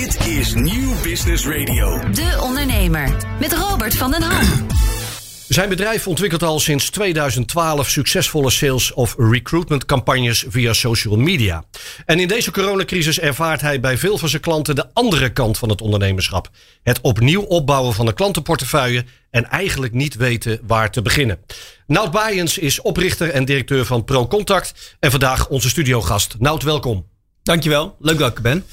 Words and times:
Dit 0.00 0.26
is 0.26 0.54
Nieuw 0.54 1.00
Business 1.02 1.46
Radio. 1.46 2.10
De 2.10 2.38
Ondernemer 2.42 3.16
met 3.40 3.52
Robert 3.52 3.94
van 3.96 4.10
den 4.10 4.22
Ham. 4.22 4.66
Zijn 5.48 5.68
bedrijf 5.68 6.06
ontwikkelt 6.06 6.42
al 6.42 6.60
sinds 6.60 6.90
2012 6.90 7.88
succesvolle 7.88 8.50
sales- 8.50 8.92
of 8.92 9.14
recruitment 9.18 9.84
campagnes 9.84 10.44
via 10.48 10.72
social 10.72 11.16
media. 11.16 11.64
En 12.06 12.20
in 12.20 12.28
deze 12.28 12.50
coronacrisis 12.50 13.18
ervaart 13.18 13.60
hij 13.60 13.80
bij 13.80 13.98
veel 13.98 14.18
van 14.18 14.28
zijn 14.28 14.42
klanten 14.42 14.74
de 14.74 14.86
andere 14.92 15.32
kant 15.32 15.58
van 15.58 15.68
het 15.68 15.80
ondernemerschap. 15.80 16.50
Het 16.82 17.00
opnieuw 17.00 17.42
opbouwen 17.42 17.94
van 17.94 18.06
een 18.06 18.14
klantenportefeuille 18.14 19.04
en 19.30 19.50
eigenlijk 19.50 19.92
niet 19.92 20.14
weten 20.14 20.60
waar 20.66 20.90
te 20.90 21.02
beginnen. 21.02 21.38
Nout 21.86 22.10
Baaiens 22.10 22.58
is 22.58 22.80
oprichter 22.80 23.30
en 23.30 23.44
directeur 23.44 23.84
van 23.86 24.04
ProContact 24.04 24.96
en 25.00 25.10
vandaag 25.10 25.48
onze 25.48 25.68
studiogast. 25.68 26.36
Nout, 26.38 26.62
welkom. 26.62 27.08
Dankjewel, 27.42 27.96
leuk 27.98 28.18
dat 28.18 28.30
ik 28.30 28.36
er 28.36 28.42
ben. 28.42 28.64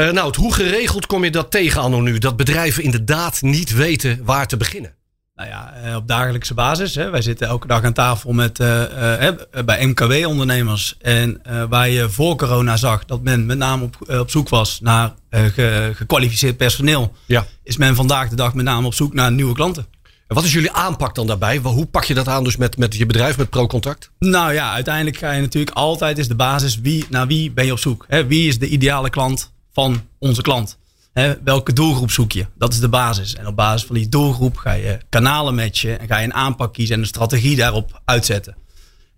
Uh, 0.00 0.10
Nout, 0.10 0.36
hoe 0.36 0.54
geregeld 0.54 1.06
kom 1.06 1.24
je 1.24 1.30
dat 1.30 1.50
tegen 1.50 1.80
anno 1.80 2.00
nu? 2.00 2.18
Dat 2.18 2.36
bedrijven 2.36 2.82
inderdaad 2.82 3.42
niet 3.42 3.74
weten 3.74 4.20
waar 4.24 4.46
te 4.46 4.56
beginnen? 4.56 4.94
Nou 5.34 5.48
ja, 5.48 5.72
eh, 5.72 5.96
op 5.96 6.08
dagelijkse 6.08 6.54
basis. 6.54 6.94
Hè. 6.94 7.10
Wij 7.10 7.22
zitten 7.22 7.46
elke 7.46 7.66
dag 7.66 7.84
aan 7.84 7.92
tafel 7.92 8.32
met, 8.32 8.60
uh, 8.60 8.82
uh, 9.20 9.64
bij 9.64 9.86
MKW-ondernemers. 9.86 10.96
En 11.00 11.42
waar 11.68 11.88
je 11.88 12.10
voor 12.10 12.36
corona 12.36 12.76
zag 12.76 13.04
dat 13.04 13.22
men 13.22 13.46
met 13.46 13.58
name 13.58 13.84
op, 13.84 13.96
op 14.08 14.30
zoek 14.30 14.48
was 14.48 14.80
naar 14.80 15.14
ge, 15.30 15.92
gekwalificeerd 15.94 16.56
personeel, 16.56 17.12
ja. 17.26 17.46
is 17.62 17.76
men 17.76 17.94
vandaag 17.94 18.28
de 18.28 18.36
dag 18.36 18.54
met 18.54 18.64
name 18.64 18.86
op 18.86 18.94
zoek 18.94 19.14
naar 19.14 19.32
nieuwe 19.32 19.54
klanten. 19.54 19.86
En 20.02 20.34
wat 20.34 20.44
is 20.44 20.52
jullie 20.52 20.72
aanpak 20.72 21.14
dan 21.14 21.26
daarbij? 21.26 21.56
Hoe 21.56 21.86
pak 21.86 22.04
je 22.04 22.14
dat 22.14 22.28
aan 22.28 22.44
dus 22.44 22.56
met, 22.56 22.76
met 22.76 22.96
je 22.96 23.06
bedrijf, 23.06 23.36
met 23.36 23.50
ProContact? 23.50 24.10
Nou 24.18 24.52
ja, 24.52 24.72
uiteindelijk 24.72 25.16
ga 25.16 25.32
je 25.32 25.40
natuurlijk 25.40 25.76
altijd 25.76 26.18
is 26.18 26.28
de 26.28 26.34
basis 26.34 26.80
wie, 26.80 27.06
naar 27.08 27.26
wie 27.26 27.50
ben 27.50 27.64
je 27.64 27.72
op 27.72 27.78
zoek. 27.78 28.04
Hè? 28.08 28.26
Wie 28.26 28.48
is 28.48 28.58
de 28.58 28.68
ideale 28.68 29.10
klant 29.10 29.52
van 29.72 30.06
onze 30.18 30.42
klant? 30.42 30.78
welke 31.44 31.72
doelgroep 31.72 32.10
zoek 32.10 32.32
je? 32.32 32.46
Dat 32.58 32.72
is 32.72 32.80
de 32.80 32.88
basis. 32.88 33.34
En 33.34 33.46
op 33.46 33.56
basis 33.56 33.86
van 33.86 33.96
die 33.96 34.08
doelgroep 34.08 34.56
ga 34.56 34.72
je 34.72 34.98
kanalen 35.08 35.54
matchen 35.54 36.00
en 36.00 36.06
ga 36.06 36.18
je 36.18 36.24
een 36.24 36.34
aanpak 36.34 36.72
kiezen 36.72 36.94
en 36.94 37.00
een 37.00 37.06
strategie 37.06 37.56
daarop 37.56 38.00
uitzetten. 38.04 38.56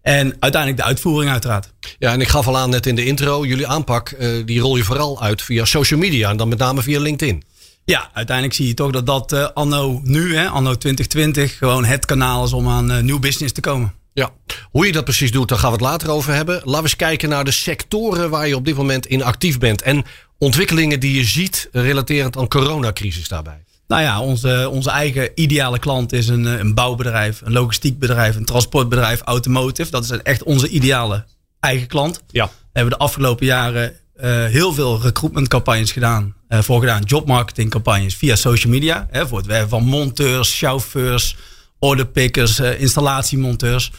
En 0.03 0.37
uiteindelijk 0.41 0.83
de 0.83 0.87
uitvoering 0.89 1.31
uiteraard. 1.31 1.73
Ja, 1.99 2.13
en 2.13 2.21
ik 2.21 2.29
gaf 2.29 2.47
al 2.47 2.59
aan 2.59 2.71
net 2.71 2.87
in 2.87 2.95
de 2.95 3.05
intro, 3.05 3.45
jullie 3.47 3.67
aanpak, 3.67 4.15
uh, 4.19 4.47
die 4.47 4.61
rol 4.61 4.77
je 4.77 4.85
vooral 4.85 5.23
uit 5.23 5.43
via 5.43 5.65
social 5.65 6.01
media 6.01 6.31
en 6.31 6.37
dan 6.37 6.49
met 6.49 6.59
name 6.59 6.83
via 6.83 7.01
LinkedIn. 7.01 7.43
Ja, 7.85 8.11
uiteindelijk 8.13 8.57
zie 8.57 8.67
je 8.67 8.75
toch 8.75 8.91
dat 8.91 9.07
dat 9.07 9.33
uh, 9.33 9.49
anno 9.55 10.01
nu, 10.05 10.37
hè, 10.37 10.49
anno 10.49 10.75
2020, 10.75 11.59
gewoon 11.59 11.85
het 11.85 12.07
kanaal 12.07 12.45
is 12.45 12.53
om 12.53 12.69
aan 12.69 12.91
uh, 12.91 12.99
nieuw 12.99 13.19
business 13.19 13.53
te 13.53 13.61
komen. 13.61 13.95
Ja, 14.15 14.31
hoe 14.71 14.87
je 14.87 14.93
dat 14.93 15.05
precies 15.05 15.33
doet, 15.33 15.49
daar 15.49 15.59
gaan 15.59 15.71
we 15.71 15.77
het 15.77 15.85
later 15.85 16.11
over 16.11 16.35
hebben. 16.35 16.55
Laten 16.55 16.73
we 16.73 16.83
eens 16.83 16.97
kijken 16.97 17.29
naar 17.29 17.45
de 17.45 17.51
sectoren 17.51 18.31
waar 18.31 18.49
je 18.49 18.57
op 18.57 18.65
dit 18.65 18.77
moment 18.77 19.07
in 19.07 19.23
actief 19.23 19.59
bent. 19.59 19.83
En 19.83 20.05
ontwikkelingen 20.43 21.01
die 21.01 21.15
je 21.15 21.25
ziet 21.25 21.69
relaterend 21.73 22.37
aan 22.37 22.49
coronacrisis 22.49 23.29
daarbij. 23.29 23.65
Nou 23.87 24.03
ja, 24.03 24.21
onze, 24.21 24.69
onze 24.71 24.91
eigen 24.91 25.31
ideale 25.35 25.79
klant 25.79 26.13
is 26.13 26.29
een, 26.29 26.45
een 26.45 26.75
bouwbedrijf, 26.75 27.41
een 27.45 27.53
logistiek 27.53 27.99
bedrijf, 27.99 28.37
een 28.37 28.45
transportbedrijf, 28.45 29.21
automotive. 29.21 29.91
Dat 29.91 30.05
is 30.05 30.11
echt 30.11 30.43
onze 30.43 30.69
ideale 30.69 31.25
eigen 31.61 31.87
klant. 31.87 32.23
Ja. 32.31 32.47
We 32.47 32.79
hebben 32.79 32.99
de 32.99 33.05
afgelopen 33.05 33.47
jaren 33.47 33.93
uh, 34.17 34.45
heel 34.45 34.73
veel 34.73 35.01
recruitmentcampagnes 35.03 35.93
gedaan. 35.93 36.35
Uh, 36.49 36.61
voor 36.61 36.81
gedaan 36.81 37.03
jobmarketingcampagnes 37.03 38.15
via 38.15 38.37
social 38.37 38.73
media. 38.73 39.07
Hè, 39.11 39.27
voor 39.29 39.39
het 39.39 39.47
werven 39.47 39.69
van 39.69 39.85
monteurs, 39.85 40.59
chauffeurs, 40.59 41.37
orderpickers, 41.79 42.61
uh, 42.61 42.81
installatiemonteurs. 42.81 43.93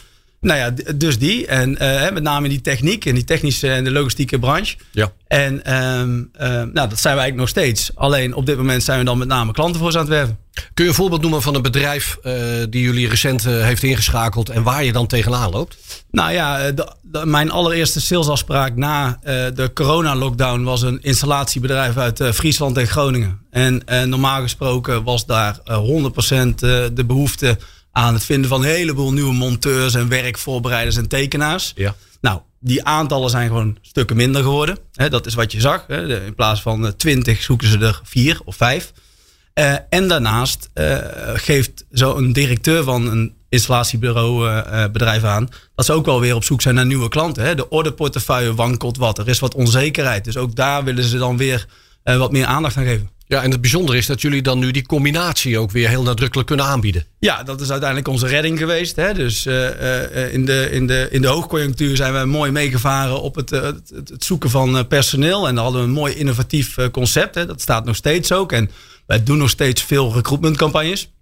Nou 0.44 0.58
ja, 0.58 0.94
dus 0.94 1.18
die. 1.18 1.46
En 1.46 1.70
uh, 1.82 2.10
met 2.10 2.22
name 2.22 2.48
die 2.48 2.60
techniek 2.60 3.04
en 3.04 3.14
die 3.14 3.24
technische 3.24 3.70
en 3.70 3.84
de 3.84 3.90
logistieke 3.90 4.38
branche. 4.38 4.76
Ja. 4.90 5.12
En 5.26 5.74
um, 5.74 6.30
uh, 6.40 6.48
nou, 6.48 6.72
dat 6.72 7.00
zijn 7.00 7.14
we 7.14 7.20
eigenlijk 7.20 7.36
nog 7.36 7.48
steeds. 7.48 7.90
Alleen 7.94 8.34
op 8.34 8.46
dit 8.46 8.56
moment 8.56 8.82
zijn 8.82 8.98
we 8.98 9.04
dan 9.04 9.18
met 9.18 9.28
name 9.28 9.52
klanten 9.52 9.80
voor 9.80 9.92
ze 9.92 9.98
aan 9.98 10.04
het 10.04 10.12
werven. 10.12 10.38
Kun 10.74 10.84
je 10.84 10.90
een 10.90 10.96
voorbeeld 10.96 11.20
noemen 11.20 11.42
van 11.42 11.54
een 11.54 11.62
bedrijf 11.62 12.18
uh, 12.22 12.32
die 12.70 12.82
jullie 12.82 13.08
recent 13.08 13.44
heeft 13.44 13.82
ingeschakeld 13.82 14.48
en 14.48 14.62
waar 14.62 14.84
je 14.84 14.92
dan 14.92 15.06
tegenaan 15.06 15.50
loopt? 15.50 15.76
Nou 16.10 16.32
ja, 16.32 16.70
de, 16.72 16.92
de, 17.02 17.26
mijn 17.26 17.50
allereerste 17.50 18.00
salesafspraak 18.00 18.76
na 18.76 19.18
de 19.54 19.70
corona-lockdown 19.74 20.62
was 20.62 20.82
een 20.82 21.02
installatiebedrijf 21.02 21.96
uit 21.96 22.22
Friesland 22.34 22.76
en 22.76 22.86
Groningen. 22.86 23.40
En 23.50 23.82
normaal 24.04 24.40
gesproken 24.40 25.02
was 25.02 25.26
daar 25.26 25.58
100% 25.58 25.62
de 26.54 27.04
behoefte 27.06 27.58
aan 27.96 28.14
het 28.14 28.24
vinden 28.24 28.50
van 28.50 28.62
een 28.62 28.68
heleboel 28.68 29.12
nieuwe 29.12 29.32
monteurs 29.32 29.94
en 29.94 30.08
werkvoorbereiders 30.08 30.96
en 30.96 31.08
tekenaars. 31.08 31.72
Ja. 31.74 31.94
Nou, 32.20 32.40
die 32.60 32.84
aantallen 32.84 33.30
zijn 33.30 33.48
gewoon 33.48 33.78
stukken 33.82 34.16
minder 34.16 34.42
geworden. 34.42 34.78
dat 34.92 35.26
is 35.26 35.34
wat 35.34 35.52
je 35.52 35.60
zag. 35.60 35.88
In 35.88 36.34
plaats 36.34 36.62
van 36.62 36.96
20 36.96 37.42
zoeken 37.42 37.68
ze 37.68 37.78
er 37.78 38.00
vier 38.04 38.40
of 38.44 38.56
vijf. 38.56 38.92
Uh, 39.54 39.74
en 39.88 40.08
daarnaast 40.08 40.68
uh, 40.74 40.98
geeft 41.34 41.84
zo'n 41.90 42.32
directeur 42.32 42.84
van 42.84 43.06
een 43.06 43.34
installatiebureau 43.48 44.48
uh, 44.48 44.84
bedrijf 44.92 45.24
aan 45.24 45.48
dat 45.74 45.84
ze 45.84 45.92
ook 45.92 46.06
wel 46.06 46.20
weer 46.20 46.34
op 46.34 46.44
zoek 46.44 46.62
zijn 46.62 46.74
naar 46.74 46.86
nieuwe 46.86 47.08
klanten. 47.08 47.44
Hè. 47.44 47.54
De 47.54 47.68
orderportefeuille 47.68 48.54
wankelt 48.54 48.96
wat. 48.96 49.18
Er 49.18 49.28
is 49.28 49.38
wat 49.38 49.54
onzekerheid. 49.54 50.24
Dus 50.24 50.36
ook 50.36 50.56
daar 50.56 50.84
willen 50.84 51.04
ze 51.04 51.18
dan 51.18 51.36
weer 51.36 51.66
wat 52.02 52.32
meer 52.32 52.46
aandacht 52.46 52.76
aan 52.76 52.84
geven. 52.84 53.10
Ja, 53.26 53.42
en 53.42 53.50
het 53.50 53.60
bijzondere 53.60 53.98
is 53.98 54.06
dat 54.06 54.20
jullie 54.20 54.42
dan 54.42 54.58
nu 54.58 54.70
die 54.70 54.86
combinatie 54.86 55.58
ook 55.58 55.70
weer 55.70 55.88
heel 55.88 56.02
nadrukkelijk 56.02 56.48
kunnen 56.48 56.66
aanbieden. 56.66 57.06
Ja, 57.18 57.42
dat 57.42 57.60
is 57.60 57.70
uiteindelijk 57.70 58.08
onze 58.08 58.26
redding 58.26 58.58
geweest. 58.58 58.96
Hè? 58.96 59.14
Dus 59.14 59.46
uh, 59.46 59.54
uh, 59.54 60.32
in, 60.32 60.44
de, 60.44 60.68
in, 60.70 60.86
de, 60.86 61.08
in 61.10 61.22
de 61.22 61.28
hoogconjunctuur 61.28 61.96
zijn 61.96 62.12
we 62.12 62.24
mooi 62.24 62.50
meegevaren 62.50 63.20
op 63.20 63.34
het, 63.34 63.50
het, 63.50 64.24
zoeken 64.24 64.50
van 64.50 64.86
personeel. 64.86 65.48
En 65.48 65.54
dan 65.54 65.64
hadden 65.64 65.82
we 65.82 65.88
een 65.88 65.94
mooi 65.94 66.14
innovatief 66.14 66.76
concept. 66.90 67.34
Hè? 67.34 67.46
Dat 67.46 67.60
staat 67.60 67.84
nog 67.84 67.96
steeds 67.96 68.32
ook. 68.32 68.52
En 68.52 68.70
wij 69.06 69.22
doen 69.22 69.38
nog 69.38 69.50
steeds 69.50 69.82
veel 69.82 70.14
recruitmentcampagnes. 70.14 71.12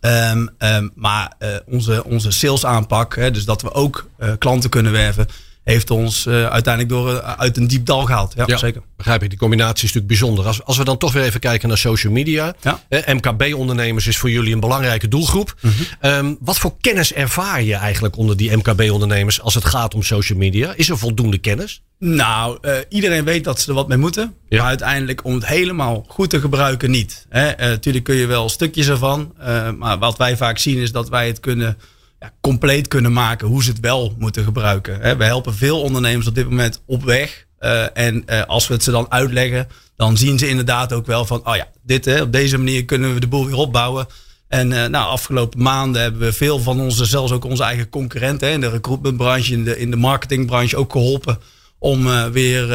Um, 0.00 0.50
um, 0.58 0.92
maar 0.94 1.32
onze, 1.66 2.04
onze 2.04 2.30
sales 2.30 2.64
aanpak, 2.64 3.16
hè, 3.16 3.30
dus 3.30 3.44
dat 3.44 3.62
we 3.62 3.72
ook 3.72 4.08
klanten 4.38 4.70
kunnen 4.70 4.92
werven, 4.92 5.28
heeft 5.72 5.90
ons 5.90 6.26
uh, 6.26 6.46
uiteindelijk 6.46 6.94
door, 6.94 7.12
uh, 7.12 7.18
uit 7.18 7.56
een 7.56 7.66
diep 7.66 7.86
dal 7.86 8.04
gehaald. 8.04 8.32
Ja, 8.36 8.44
ja, 8.46 8.56
zeker. 8.56 8.82
Begrijp 8.96 9.22
ik. 9.22 9.28
Die 9.28 9.38
combinatie 9.38 9.74
is 9.74 9.92
natuurlijk 9.94 10.06
bijzonder. 10.06 10.46
Als, 10.46 10.64
als 10.64 10.76
we 10.76 10.84
dan 10.84 10.98
toch 10.98 11.12
weer 11.12 11.22
even 11.22 11.40
kijken 11.40 11.68
naar 11.68 11.78
social 11.78 12.12
media. 12.12 12.54
Ja. 12.60 12.82
Eh, 12.88 13.14
MKB-ondernemers 13.14 14.06
is 14.06 14.16
voor 14.16 14.30
jullie 14.30 14.52
een 14.54 14.60
belangrijke 14.60 15.08
doelgroep. 15.08 15.54
Mhm. 15.60 15.66
Mm 15.66 15.86
-hmm. 16.00 16.10
um, 16.10 16.36
wat 16.40 16.58
voor 16.58 16.74
kennis 16.80 17.12
ervaar 17.12 17.62
je 17.62 17.74
eigenlijk 17.74 18.16
onder 18.16 18.36
die 18.36 18.56
MKB-ondernemers 18.56 19.40
als 19.40 19.54
het 19.54 19.64
gaat 19.64 19.94
om 19.94 20.02
social 20.02 20.38
media? 20.38 20.72
Is 20.76 20.88
er 20.88 20.98
voldoende 20.98 21.38
kennis? 21.38 21.82
Nou, 21.98 22.58
uh, 22.62 22.72
iedereen 22.88 23.24
weet 23.24 23.44
dat 23.44 23.60
ze 23.60 23.68
er 23.68 23.74
wat 23.74 23.88
mee 23.88 23.98
moeten. 23.98 24.34
Ja. 24.48 24.58
Maar 24.58 24.66
uiteindelijk 24.66 25.24
om 25.24 25.34
het 25.34 25.46
helemaal 25.46 26.04
goed 26.08 26.30
te 26.30 26.40
gebruiken 26.40 26.90
niet. 26.90 27.26
Natuurlijk 27.58 28.04
kun 28.04 28.16
je 28.16 28.26
wel 28.26 28.48
stukjes 28.48 28.88
ervan. 28.88 29.34
Maar 29.78 29.98
wat 29.98 30.16
wij 30.18 30.36
vaak 30.36 30.58
zien 30.58 30.78
is 30.78 30.92
dat 30.92 31.08
wij 31.08 31.26
het 31.26 31.40
kunnen 31.40 31.76
ja, 32.20 32.32
compleet 32.40 32.88
kunnen 32.88 33.12
maken 33.12 33.48
hoe 33.48 33.62
ze 33.62 33.70
het 33.70 33.80
wel 33.80 34.14
moeten 34.18 34.44
gebruiken. 34.44 35.00
Hè, 35.00 35.16
we 35.16 35.24
helpen 35.24 35.54
veel 35.54 35.80
ondernemers 35.80 36.26
op 36.26 36.34
dit 36.34 36.48
moment 36.48 36.82
op 36.86 37.04
weg. 37.04 37.46
Uh, 37.60 37.98
en 37.98 38.22
uh, 38.26 38.42
als 38.44 38.66
we 38.66 38.74
het 38.74 38.82
ze 38.82 38.90
dan 38.90 39.10
uitleggen, 39.10 39.68
dan 39.96 40.16
zien 40.16 40.38
ze 40.38 40.48
inderdaad 40.48 40.92
ook 40.92 41.06
wel 41.06 41.24
van, 41.24 41.46
oh 41.46 41.56
ja, 41.56 41.68
dit, 41.82 42.04
hè, 42.04 42.22
op 42.22 42.32
deze 42.32 42.58
manier 42.58 42.84
kunnen 42.84 43.14
we 43.14 43.20
de 43.20 43.26
boel 43.26 43.46
weer 43.46 43.56
opbouwen. 43.56 44.06
En 44.48 44.70
uh, 44.70 44.86
nou, 44.86 45.08
afgelopen 45.08 45.62
maanden 45.62 46.02
hebben 46.02 46.20
we 46.20 46.32
veel 46.32 46.58
van 46.58 46.80
onze, 46.80 47.04
zelfs 47.04 47.32
ook 47.32 47.44
onze 47.44 47.62
eigen 47.62 47.88
concurrenten 47.88 48.48
hè, 48.48 48.54
in 48.54 48.60
de 48.60 48.68
recruitmentbranche, 48.68 49.52
in 49.52 49.64
de, 49.64 49.78
in 49.78 49.90
de 49.90 49.96
marketingbranche 49.96 50.76
ook 50.76 50.92
geholpen 50.92 51.38
om 51.78 52.30
weer, 52.32 52.66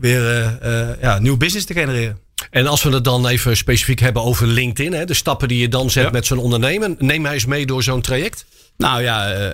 weer 0.00 0.58
ja, 1.00 1.18
nieuw 1.18 1.36
business 1.36 1.66
te 1.66 1.74
genereren. 1.74 2.18
En 2.50 2.66
als 2.66 2.82
we 2.82 2.90
het 2.90 3.04
dan 3.04 3.26
even 3.26 3.56
specifiek 3.56 4.00
hebben 4.00 4.22
over 4.22 4.46
LinkedIn, 4.46 4.92
hè, 4.92 5.04
de 5.04 5.14
stappen 5.14 5.48
die 5.48 5.58
je 5.58 5.68
dan 5.68 5.90
zet 5.90 6.04
Ja. 6.04 6.10
met 6.10 6.26
zo'n 6.26 6.38
ondernemer, 6.38 6.94
neem 6.98 7.22
mij 7.22 7.32
eens 7.32 7.46
mee 7.46 7.66
door 7.66 7.82
zo'n 7.82 8.00
traject. 8.00 8.44
Nou 8.80 9.02
ja, 9.02 9.32
uh, 9.32 9.46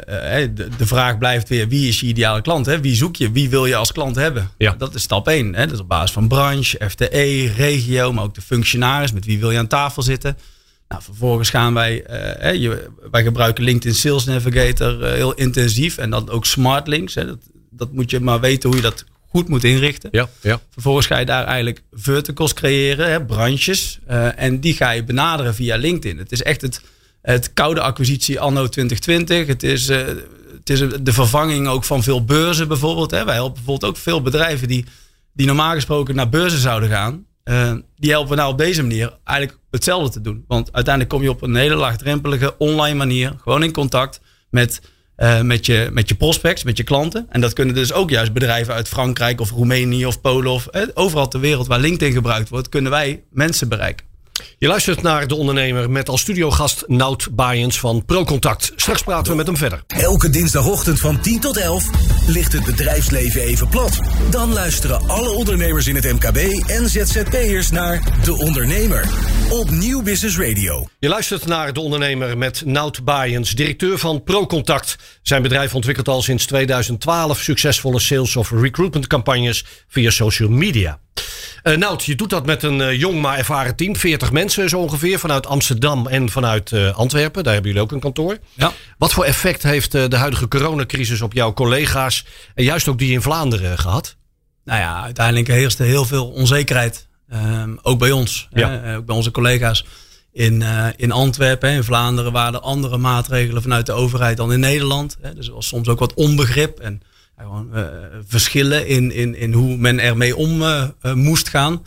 uh, 0.43 0.49
de, 0.55 0.69
de, 0.77 0.87
vraag 0.87 1.19
blijft 1.19 1.49
weer: 1.49 1.69
wie 1.69 1.89
is 1.89 2.01
je 2.01 2.07
ideale 2.07 2.41
klant? 2.41 2.67
Hè? 2.67 2.81
Wie 2.81 2.95
zoek 2.95 3.17
je? 3.17 3.31
Wie 3.31 3.51
wil 3.51 3.67
je 3.67 3.77
als 3.77 3.93
klant 3.93 4.17
hebben? 4.17 4.51
Ja. 4.59 4.75
Dat 4.79 4.95
is 4.95 5.03
stap 5.03 5.29
1. 5.29 5.55
Hè? 5.55 5.65
Dat 5.65 5.75
is 5.75 5.81
op 5.81 5.89
basis 5.89 6.13
van 6.13 6.29
branche, 6.29 6.81
FTE, 6.89 7.53
regio, 7.57 8.13
maar 8.13 8.25
ook 8.25 8.35
de 8.35 8.41
functionaris. 8.41 9.13
Met 9.13 9.25
wie 9.25 9.39
wil 9.39 9.51
je 9.51 9.59
aan 9.59 9.67
tafel 9.67 10.03
zitten? 10.03 10.39
Nou, 10.89 11.03
vervolgens 11.03 11.51
gaan 11.51 11.75
wij, 11.75 12.05
je, 12.59 12.91
wij 13.11 13.23
gebruiken 13.23 13.65
LinkedIn 13.65 13.95
Sales 13.95 14.25
Navigator 14.25 15.05
heel 15.05 15.35
intensief. 15.35 15.99
En 15.99 16.11
dan 16.11 16.31
ook 16.31 16.45
Smart 16.45 16.87
Links. 16.87 17.15
Hè? 17.15 17.27
Dat, 17.27 17.39
dat 17.71 17.93
moet 17.93 18.11
je 18.11 18.21
maar 18.21 18.41
weten 18.41 18.69
hoe 18.69 18.79
je 18.79 18.85
dat 18.85 19.05
goed 19.29 19.49
moet 19.49 19.65
inrichten. 19.65 20.09
Ja, 20.13 20.29
ja. 20.41 20.61
Vervolgens 20.71 21.07
ga 21.07 21.19
je 21.19 21.27
daar 21.27 21.45
eigenlijk 21.45 21.83
verticals 21.93 22.55
creëren, 22.55 23.11
hè, 23.11 23.25
branches. 23.25 23.99
en 24.37 24.61
die 24.61 24.75
ga 24.75 24.91
je 24.91 25.05
benaderen 25.05 25.55
via 25.55 25.77
LinkedIn. 25.77 26.19
Het 26.19 26.33
is 26.33 26.43
echt 26.43 26.61
het 26.61 26.81
het 27.33 27.53
koude 27.53 27.81
acquisitie 27.81 28.41
anno 28.41 28.69
2020. 28.69 29.47
Het 29.47 29.63
is, 29.63 29.91
uh, 29.91 29.97
het 30.59 30.71
is 30.71 30.79
de 31.03 31.13
vervanging 31.13 31.69
ook 31.69 31.85
van 31.85 32.03
veel 32.03 32.25
beurzen 32.25 32.69
bijvoorbeeld. 32.69 33.11
Hè. 33.11 33.25
Wij 33.25 33.35
helpen 33.35 33.55
bijvoorbeeld 33.55 33.91
ook 33.91 34.03
veel 34.03 34.23
bedrijven 34.23 34.69
die, 34.69 34.85
die 35.33 35.47
normaal 35.47 35.75
gesproken 35.75 36.15
naar 36.15 36.29
beurzen 36.29 36.59
zouden 36.59 36.89
gaan. 36.89 37.25
Uh, 37.45 37.73
die 37.97 38.11
helpen 38.11 38.31
we 38.31 38.37
nou 38.37 38.53
op 38.53 38.59
deze 38.59 38.83
manier 38.83 39.19
eigenlijk 39.25 39.59
hetzelfde 39.71 40.11
te 40.11 40.21
doen. 40.21 40.45
Want 40.49 40.73
uiteindelijk 40.73 41.15
kom 41.15 41.23
je 41.23 41.31
op 41.31 41.43
een 41.43 41.57
hele 41.57 41.75
laagdrempelige 41.75 42.55
online 42.59 42.97
manier, 42.97 43.37
gewoon 43.43 43.63
in 43.63 43.73
contact 43.73 44.21
met 44.51 44.81
eh, 45.17 45.41
met, 45.41 45.67
je, 45.67 45.89
met 45.93 46.09
je 46.09 46.15
prospects, 46.15 46.65
met 46.65 46.77
je 46.77 46.83
klanten. 46.83 47.27
En 47.29 47.41
dat 47.41 47.53
kunnen 47.53 47.75
dus 47.75 47.93
ook 47.93 48.11
juist 48.11 48.33
bedrijven 48.33 48.75
uit 48.75 48.89
Frankrijk 48.89 49.41
of 49.41 49.51
Roemenië 49.51 50.07
of 50.07 50.21
Polen 50.21 50.53
of 50.53 50.67
eh, 50.67 50.83
overal 50.95 51.29
ter 51.29 51.41
wereld 51.41 51.67
waar 51.67 51.81
LinkedIn 51.81 52.13
gebruikt 52.13 52.49
wordt, 52.49 52.69
kunnen 52.69 52.91
wij 52.91 53.25
mensen 53.31 53.69
bereiken. 53.69 54.07
Je 54.59 54.67
luistert 54.67 55.03
naar 55.03 55.27
De 55.27 55.35
Ondernemer 55.35 55.91
met 55.91 56.09
als 56.09 56.21
studiogast 56.21 56.85
Nout 56.87 57.29
Baaiens 57.33 57.81
van 57.81 58.05
ProContact. 58.05 58.73
Straks 58.77 59.03
praten 59.03 59.31
we 59.31 59.37
met 59.37 59.47
hem 59.47 59.57
verder. 59.57 59.83
Elke 59.87 60.31
dinsdagochtend 60.31 61.01
van 61.01 61.21
10 61.21 61.41
tot 61.41 61.57
11 61.57 61.85
ligt 62.27 62.53
het 62.53 62.65
bedrijfsleven 62.65 63.41
even 63.41 63.69
plat. 63.69 64.01
Dan 64.31 64.53
luisteren 64.53 65.09
alle 65.09 65.31
ondernemers 65.31 65.87
in 65.87 65.95
het 65.95 66.05
MKB 66.05 66.37
en 66.67 66.89
ZZP'ers 66.89 67.71
naar 67.71 68.03
De 68.25 68.39
Ondernemer 68.39 69.09
op 69.51 69.71
Nieuw 69.71 70.03
Business 70.03 70.39
Radio. 70.39 70.87
Je 70.99 71.09
luistert 71.09 71.47
naar 71.47 71.73
De 71.73 71.81
Ondernemer 71.81 72.39
met 72.39 72.63
Nout 72.65 73.05
Baaiens, 73.05 73.51
directeur 73.51 73.99
van 73.99 74.23
ProContact. 74.23 74.97
Zijn 75.23 75.43
bedrijf 75.43 75.75
ontwikkelt 75.75 76.09
al 76.09 76.23
sinds 76.23 76.47
2012 76.47 77.41
succesvolle 77.41 78.01
sales 78.01 78.37
of 78.37 78.51
recruitment 78.51 79.07
campagnes 79.07 79.65
via 79.89 80.11
social 80.11 80.49
media. 80.49 80.99
Uh, 81.67 81.77
Nout, 81.77 82.05
je 82.05 82.15
doet 82.15 82.31
dat 82.31 82.47
met 82.47 82.63
een 82.63 82.79
uh, 82.79 82.99
jong 82.99 83.21
maar 83.21 83.39
ervaren 83.39 83.77
team. 83.77 83.97
40 83.97 84.33
mensen 84.33 84.69
zo 84.69 84.79
ongeveer. 84.79 85.19
Vanuit 85.19 85.47
Amsterdam 85.47 86.07
en 86.07 86.31
vanuit 86.31 86.71
uh, 86.71 86.97
Antwerpen. 86.97 87.45
Daar 87.45 87.53
hebben 87.53 87.71
jullie 87.71 87.87
ook 87.87 87.93
een 87.93 88.01
kantoor. 88.01 88.39
Ja. 88.55 88.73
Wat 88.99 89.13
voor 89.13 89.25
effect 89.25 89.63
heeft 89.63 89.93
de 89.93 90.17
huidige 90.17 90.49
coronacrisis 90.49 91.21
op 91.21 91.33
jouw 91.33 91.53
collega's. 91.53 92.25
En 92.55 92.65
juist 92.65 92.89
ook 92.89 92.99
die 92.99 93.13
in 93.13 93.23
Vlaanderen 93.23 93.79
gehad? 93.79 94.17
Nou 94.65 94.81
ja, 94.81 95.03
uiteindelijk 95.03 95.49
heerste 95.49 95.83
heel 95.83 96.05
veel 96.05 96.29
onzekerheid. 96.29 97.07
Um, 97.35 97.79
ook 97.83 97.99
bij 97.99 98.11
ons. 98.11 98.49
Ja. 98.51 98.71
Hè, 98.71 98.97
ook 98.97 99.07
bij 99.07 99.17
onze 99.17 99.31
collega's. 99.31 99.85
In, 100.33 100.65
in 100.97 101.13
Antwerpen, 101.13 101.71
in 101.71 101.85
Vlaanderen 101.85 102.33
waren 102.33 102.55
er 102.55 102.61
andere 102.61 102.97
maatregelen 102.97 103.63
vanuit 103.63 103.87
de 103.87 103.93
overheid 103.93 104.37
dan 104.37 104.53
in 104.53 104.61
Nederland. 104.61 105.17
Hè. 105.21 105.35
Dus 105.35 105.47
er 105.47 105.55
was 105.55 105.67
soms 105.67 105.89
ook 105.89 105.99
wat 105.99 106.15
onbegrip. 106.15 106.79
En 106.79 107.03
gewoon 107.45 107.71
uh, 107.75 107.87
verschillen 108.27 108.87
in, 108.87 109.13
in, 109.13 109.35
in 109.35 109.53
hoe 109.53 109.77
men 109.77 109.99
ermee 109.99 110.37
om 110.37 110.63
uh, 110.63 110.85
uh, 111.03 111.13
moest 111.13 111.49
gaan. 111.49 111.85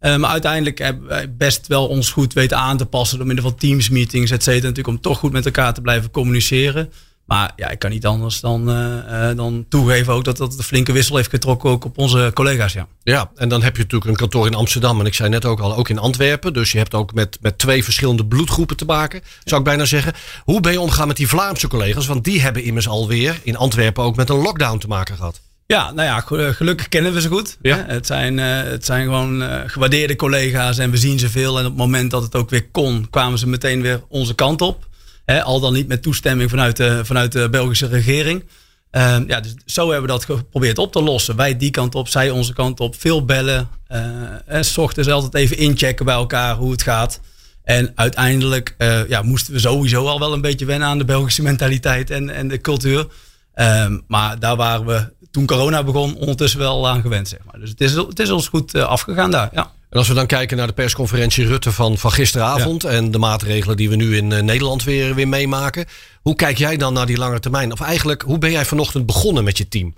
maar 0.00 0.24
uiteindelijk 0.24 0.78
hebben 0.78 1.06
wij 1.08 1.34
best 1.34 1.66
wel 1.66 1.86
ons 1.86 2.10
goed 2.10 2.32
weten 2.32 2.56
aan 2.56 2.76
te 2.76 2.86
passen 2.86 3.18
door 3.18 3.26
middel 3.26 3.50
van 3.50 3.58
teams 3.58 3.88
meetings, 3.88 4.30
et 4.30 4.42
cetera. 4.42 4.68
Natuurlijk 4.68 4.96
om 4.96 5.00
toch 5.00 5.18
goed 5.18 5.32
met 5.32 5.44
elkaar 5.44 5.74
te 5.74 5.80
blijven 5.80 6.10
communiceren. 6.10 6.92
Maar 7.26 7.52
ja, 7.56 7.70
ik 7.70 7.78
kan 7.78 7.90
niet 7.90 8.06
anders 8.06 8.40
dan, 8.40 8.70
uh, 8.70 9.30
dan 9.36 9.66
toegeven 9.68 10.12
ook 10.12 10.24
dat 10.24 10.36
dat 10.36 10.52
de 10.52 10.62
flinke 10.62 10.92
wissel 10.92 11.16
heeft 11.16 11.30
getrokken 11.30 11.70
ook 11.70 11.84
op 11.84 11.98
onze 11.98 12.30
collega's. 12.34 12.72
Ja. 12.72 12.86
ja, 13.02 13.30
en 13.34 13.48
dan 13.48 13.62
heb 13.62 13.76
je 13.76 13.82
natuurlijk 13.82 14.10
een 14.10 14.16
kantoor 14.16 14.46
in 14.46 14.54
Amsterdam. 14.54 15.00
En 15.00 15.06
ik 15.06 15.14
zei 15.14 15.28
net 15.28 15.44
ook 15.44 15.60
al, 15.60 15.76
ook 15.76 15.88
in 15.88 15.98
Antwerpen. 15.98 16.52
Dus 16.52 16.72
je 16.72 16.78
hebt 16.78 16.94
ook 16.94 17.14
met, 17.14 17.38
met 17.40 17.58
twee 17.58 17.84
verschillende 17.84 18.26
bloedgroepen 18.26 18.76
te 18.76 18.84
maken. 18.84 19.20
Zou 19.44 19.60
ik 19.60 19.66
bijna 19.66 19.84
zeggen. 19.84 20.12
Hoe 20.44 20.60
ben 20.60 20.72
je 20.72 20.80
omgaan 20.80 21.06
met 21.06 21.16
die 21.16 21.28
Vlaamse 21.28 21.68
collega's? 21.68 22.06
Want 22.06 22.24
die 22.24 22.40
hebben 22.40 22.62
immers 22.62 22.88
alweer 22.88 23.40
in 23.42 23.56
Antwerpen 23.56 24.04
ook 24.04 24.16
met 24.16 24.30
een 24.30 24.42
lockdown 24.42 24.78
te 24.78 24.88
maken 24.88 25.16
gehad. 25.16 25.40
Ja, 25.66 25.92
nou 25.92 26.08
ja, 26.08 26.20
gelukkig 26.52 26.88
kennen 26.88 27.12
we 27.12 27.20
ze 27.20 27.28
goed. 27.28 27.56
Ja. 27.62 27.84
Het, 27.86 28.06
zijn, 28.06 28.38
het 28.38 28.84
zijn 28.84 29.04
gewoon 29.04 29.42
gewaardeerde 29.66 30.16
collega's 30.16 30.78
en 30.78 30.90
we 30.90 30.96
zien 30.96 31.18
ze 31.18 31.28
veel. 31.28 31.58
En 31.58 31.64
op 31.64 31.70
het 31.70 31.80
moment 31.80 32.10
dat 32.10 32.22
het 32.22 32.34
ook 32.34 32.50
weer 32.50 32.68
kon, 32.68 33.06
kwamen 33.10 33.38
ze 33.38 33.48
meteen 33.48 33.82
weer 33.82 34.02
onze 34.08 34.34
kant 34.34 34.60
op. 34.60 34.86
Al 35.26 35.60
dan 35.60 35.72
niet 35.72 35.88
met 35.88 36.02
toestemming 36.02 36.50
vanuit 36.50 36.76
de, 36.76 37.04
vanuit 37.04 37.32
de 37.32 37.48
Belgische 37.50 37.86
regering. 37.86 38.44
Uh, 38.92 39.16
ja, 39.26 39.40
dus 39.40 39.54
zo 39.64 39.90
hebben 39.90 40.06
we 40.06 40.12
dat 40.12 40.24
geprobeerd 40.24 40.78
op 40.78 40.92
te 40.92 41.02
lossen. 41.02 41.36
Wij 41.36 41.56
die 41.56 41.70
kant 41.70 41.94
op, 41.94 42.08
zij 42.08 42.30
onze 42.30 42.52
kant 42.52 42.80
op. 42.80 43.00
Veel 43.00 43.24
bellen. 43.24 43.68
Uh, 43.88 43.98
en 44.46 44.64
s 44.64 44.78
ochtends 44.78 45.08
altijd 45.08 45.34
even 45.34 45.56
inchecken 45.56 46.04
bij 46.04 46.14
elkaar 46.14 46.56
hoe 46.56 46.70
het 46.70 46.82
gaat. 46.82 47.20
En 47.64 47.92
uiteindelijk 47.94 48.74
uh, 48.78 49.08
ja, 49.08 49.22
moesten 49.22 49.52
we 49.52 49.58
sowieso 49.58 50.06
al 50.06 50.18
wel 50.18 50.32
een 50.32 50.40
beetje 50.40 50.66
wennen 50.66 50.88
aan 50.88 50.98
de 50.98 51.04
Belgische 51.04 51.42
mentaliteit 51.42 52.10
en, 52.10 52.30
en 52.30 52.48
de 52.48 52.60
cultuur. 52.60 53.06
Um, 53.54 54.02
maar 54.06 54.38
daar 54.38 54.56
waren 54.56 54.86
we 54.86 55.12
toen 55.36 55.46
corona 55.46 55.84
begon 55.84 56.16
ondertussen 56.16 56.58
wel 56.58 56.88
aan 56.88 57.00
gewend. 57.00 57.28
Zeg 57.28 57.38
maar. 57.44 57.60
Dus 57.60 57.70
het 57.70 57.80
is, 57.80 57.92
het 57.92 58.18
is 58.18 58.30
ons 58.30 58.48
goed 58.48 58.74
afgegaan 58.74 59.30
daar. 59.30 59.48
Ja. 59.52 59.70
En 59.90 59.98
als 59.98 60.08
we 60.08 60.14
dan 60.14 60.26
kijken 60.26 60.56
naar 60.56 60.66
de 60.66 60.72
persconferentie 60.72 61.46
Rutte 61.46 61.72
van, 61.72 61.98
van 61.98 62.12
gisteravond 62.12 62.82
ja. 62.82 62.88
en 62.88 63.10
de 63.10 63.18
maatregelen 63.18 63.76
die 63.76 63.88
we 63.88 63.96
nu 63.96 64.16
in 64.16 64.30
uh, 64.30 64.40
Nederland 64.40 64.84
weer, 64.84 65.14
weer 65.14 65.28
meemaken. 65.28 65.84
Hoe 66.22 66.34
kijk 66.34 66.58
jij 66.58 66.76
dan 66.76 66.92
naar 66.92 67.06
die 67.06 67.16
lange 67.16 67.40
termijn? 67.40 67.72
Of 67.72 67.80
eigenlijk, 67.80 68.22
hoe 68.22 68.38
ben 68.38 68.50
jij 68.50 68.64
vanochtend 68.64 69.06
begonnen 69.06 69.44
met 69.44 69.58
je 69.58 69.68
team? 69.68 69.94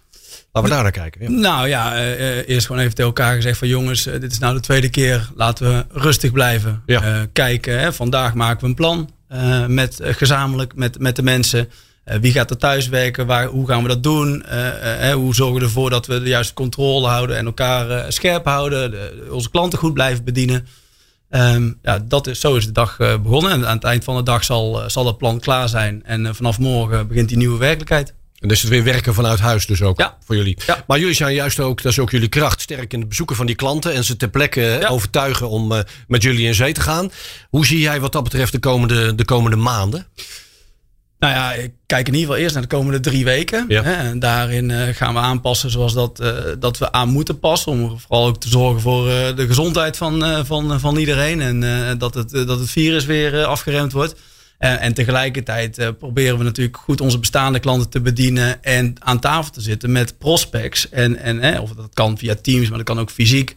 Laten 0.52 0.70
we 0.70 0.75
daar 0.75 0.82
naar 0.82 0.93
kijken. 0.93 1.20
Ja. 1.23 1.29
Nou 1.29 1.69
ja, 1.69 1.96
uh, 1.96 2.49
eerst 2.49 2.67
gewoon 2.67 2.82
even 2.82 2.94
tegen 2.94 3.11
elkaar 3.11 3.35
gezegd 3.35 3.58
van 3.58 3.69
jongens, 3.69 4.06
uh, 4.06 4.20
dit 4.20 4.32
is 4.32 4.38
nou 4.38 4.55
de 4.55 4.61
tweede 4.61 4.88
keer. 4.88 5.31
Laten 5.35 5.67
we 5.67 5.87
rustig 6.00 6.32
blijven. 6.32 6.82
Ja. 6.87 7.26
kijken, 7.32 7.81
hè. 7.81 7.93
vandaag 7.93 8.35
maken 8.35 8.61
we 8.61 8.67
een 8.67 8.75
plan 8.75 9.11
met, 9.69 10.00
gezamenlijk 10.02 10.75
met, 10.75 10.99
met 10.99 11.17
de 11.17 11.23
mensen. 11.23 11.69
Uh, 12.08 12.16
wie 12.20 12.32
gaat 12.32 12.50
er 12.50 12.56
thuis 12.56 12.88
werken? 12.88 13.26
Waar, 13.26 13.46
hoe 13.46 13.66
gaan 13.66 13.82
we 13.82 13.88
dat 13.88 14.02
doen? 14.02 14.44
Uh, 14.52 15.08
uh, 15.08 15.14
hoe 15.14 15.34
zorgen 15.34 15.58
we 15.58 15.64
ervoor 15.64 15.90
dat 15.90 16.06
we 16.06 16.22
de 16.22 16.28
juiste 16.28 16.55
controle 16.55 17.06
houden 17.06 17.37
en 17.37 17.46
elkaar 17.46 18.12
scherp 18.12 18.44
houden? 18.44 18.90
De, 18.90 19.26
onze 19.31 19.50
klanten 19.50 19.78
goed 19.78 19.94
blijven 19.94 20.25
bedienen. 20.25 20.66
Um, 21.31 21.78
ja, 21.82 21.99
dat 21.99 22.26
is, 22.26 22.40
zo 22.40 22.55
is 22.55 22.66
de 22.66 22.72
dag 22.72 22.96
begonnen. 22.96 23.50
En 23.50 23.66
aan 23.66 23.76
het 23.76 23.84
eind 23.84 24.05
van 24.05 24.16
de 24.16 24.22
dag 24.22 24.44
zal, 24.44 24.82
zal 24.87 25.06
het 25.06 25.19
plan 25.19 25.40
klaar 25.40 25.69
zijn. 25.69 26.02
En 26.05 26.34
vanaf 26.34 26.58
morgen 26.58 27.08
begint 27.08 27.28
die 27.28 27.37
nieuwe 27.37 27.58
werkelijkheid. 27.58 28.14
En 28.38 28.49
dus 28.49 28.61
het 28.61 28.70
weer 28.70 28.84
werken 28.84 29.14
vanuit 29.14 29.38
huis 29.38 29.66
dus 29.66 29.82
ook 29.82 29.99
ja. 29.99 30.16
voor 30.25 30.37
jullie. 30.37 30.58
Ja. 30.66 30.84
Maar 30.87 30.99
jullie 30.99 31.14
zijn 31.14 31.34
juist 31.34 31.61
ook, 31.61 31.82
dat 31.82 31.93
is 31.93 31.99
ook 31.99 32.11
jullie 32.11 32.28
kracht, 32.28 32.61
sterk 32.61 32.93
in 32.93 33.00
het 33.00 33.08
bezoeken 33.08 33.37
van 33.37 33.46
die 33.46 33.54
klanten 33.54 33.93
en 33.93 34.04
ze 34.04 34.16
ter 34.16 34.28
plekke 34.28 34.61
Ja. 34.61 34.88
overtuigen 34.88 35.49
om 35.49 35.82
met 36.06 36.22
jullie 36.22 36.46
in 36.46 36.54
zee 36.54 36.72
te 36.72 36.81
gaan. 36.81 37.11
Hoe 37.50 37.66
zie 37.66 37.81
jij 37.81 38.00
wat 38.00 38.12
dat 38.12 38.22
betreft 38.22 38.52
de 38.52 38.58
komende, 38.58 39.14
de 39.14 39.25
komende 39.25 39.56
maanden? 39.56 40.06
Nou 41.19 41.35
ja, 41.35 41.53
ik 41.53 41.73
kijk 41.87 42.09
in 42.09 42.15
ieder 42.15 42.29
geval 42.29 42.43
eerst 42.43 42.55
naar 42.55 42.62
de 42.62 42.76
komende 42.76 43.00
drie 43.00 43.25
weken. 43.25 43.65
Ja. 43.69 43.82
Hè, 43.82 43.93
en 43.93 44.19
daarin 44.19 44.70
uh, 44.70 44.82
gaan 44.93 45.15
we 45.15 45.20
aanpassen 45.20 45.70
zoals 45.70 45.94
dat, 45.94 46.20
uh, 46.20 46.32
dat 46.59 46.79
we 46.79 46.93
aan 46.93 47.09
moeten 47.09 47.38
passen. 47.38 47.73
Om 47.73 47.99
vooral 47.99 48.26
ook 48.26 48.41
te 48.41 48.49
zorgen 48.49 48.81
voor 48.81 49.09
uh, 49.09 49.37
de 49.37 49.47
gezondheid 49.47 49.97
van, 49.97 50.47
van, 50.47 50.81
van 50.81 50.97
iedereen. 50.97 51.41
En 51.41 51.99
dat, 51.99 52.15
het, 52.15 52.31
dat 52.31 52.59
het 52.59 52.70
virus 52.70 53.05
weer 53.05 53.44
afgeremd 53.44 53.93
wordt. 53.93 54.15
en 54.59 54.94
tegelijkertijd 54.94 55.99
proberen 55.99 56.38
we 56.38 56.44
natuurlijk 56.44 56.76
goed 56.76 57.00
onze 57.00 57.19
bestaande 57.19 57.59
klanten 57.59 57.88
te 57.91 58.00
bedienen. 58.00 58.62
En 58.62 58.94
aan 58.99 59.21
tafel 59.21 59.53
te 59.53 59.61
zitten 59.61 59.93
met 59.93 60.19
prospects. 60.19 60.88
En, 60.88 61.17
en 61.17 61.61
of 61.61 61.73
dat 61.73 61.91
kan 61.94 62.19
via 62.19 62.35
Teams, 62.43 62.69
maar 62.69 62.79
dat 62.79 62.87
kan 62.87 62.99
ook 62.99 63.11
fysiek. 63.11 63.55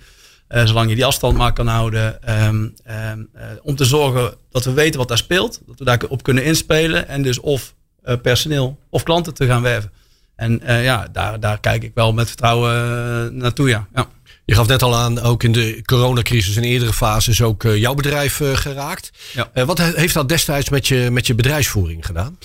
Uh, 0.54 0.66
zolang 0.66 0.90
je 0.90 0.96
die 0.96 1.06
afstand 1.06 1.38
maar 1.38 1.54
kan 1.54 1.68
houden. 1.68 2.20
Um, 2.46 2.74
um, 3.12 3.30
uh, 3.36 3.42
om 3.62 3.76
te 3.76 3.86
zorgen 3.86 4.34
dat 4.50 4.66
we 4.66 4.74
weten 4.74 5.00
wat 5.00 5.08
daar 5.08 5.18
speelt. 5.18 5.62
Dat 5.66 5.80
we 5.80 5.86
daarop 5.86 6.24
kunnen 6.24 6.44
inspelen. 6.44 7.08
En 7.08 7.22
dus 7.22 7.40
of 7.40 7.74
uh, 8.06 8.16
personeel 8.22 8.80
of 8.90 9.04
klanten 9.04 9.34
te 9.34 9.46
gaan 9.46 9.62
werven. 9.62 9.92
En 10.36 10.62
ja, 10.64 11.08
daar, 11.12 11.40
daar 11.40 11.60
kijk 11.60 11.84
ik 11.84 11.92
wel 11.94 12.14
met 12.14 12.28
vertrouwen 12.28 13.38
naartoe. 13.38 13.70
Ja. 13.70 13.88
ja. 13.96 14.08
Je 14.46 14.56
gaf 14.56 14.68
net 14.68 14.82
al 14.82 14.96
aan, 14.96 15.20
ook 15.20 15.44
in 15.44 15.52
de 15.52 15.82
coronacrisis 15.86 16.56
in 16.56 16.64
eerdere 16.64 16.94
fases 16.94 17.42
ook 17.42 17.64
jouw 17.64 17.94
bedrijf 17.94 18.42
geraakt. 18.54 19.12
Ja. 19.34 19.66
wat 19.66 19.78
heeft 19.78 20.14
dat 20.14 20.30
destijds 20.30 20.70
met 20.70 20.88
je, 20.88 21.10
met 21.12 21.28
je 21.28 21.36
bedrijfsvoering 21.36 22.06
gedaan? 22.06 22.38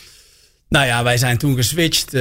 Nou 0.69 0.87
ja, 0.87 1.03
wij 1.03 1.19
zijn 1.19 1.39
toen 1.39 1.57
geswitcht 1.57 2.17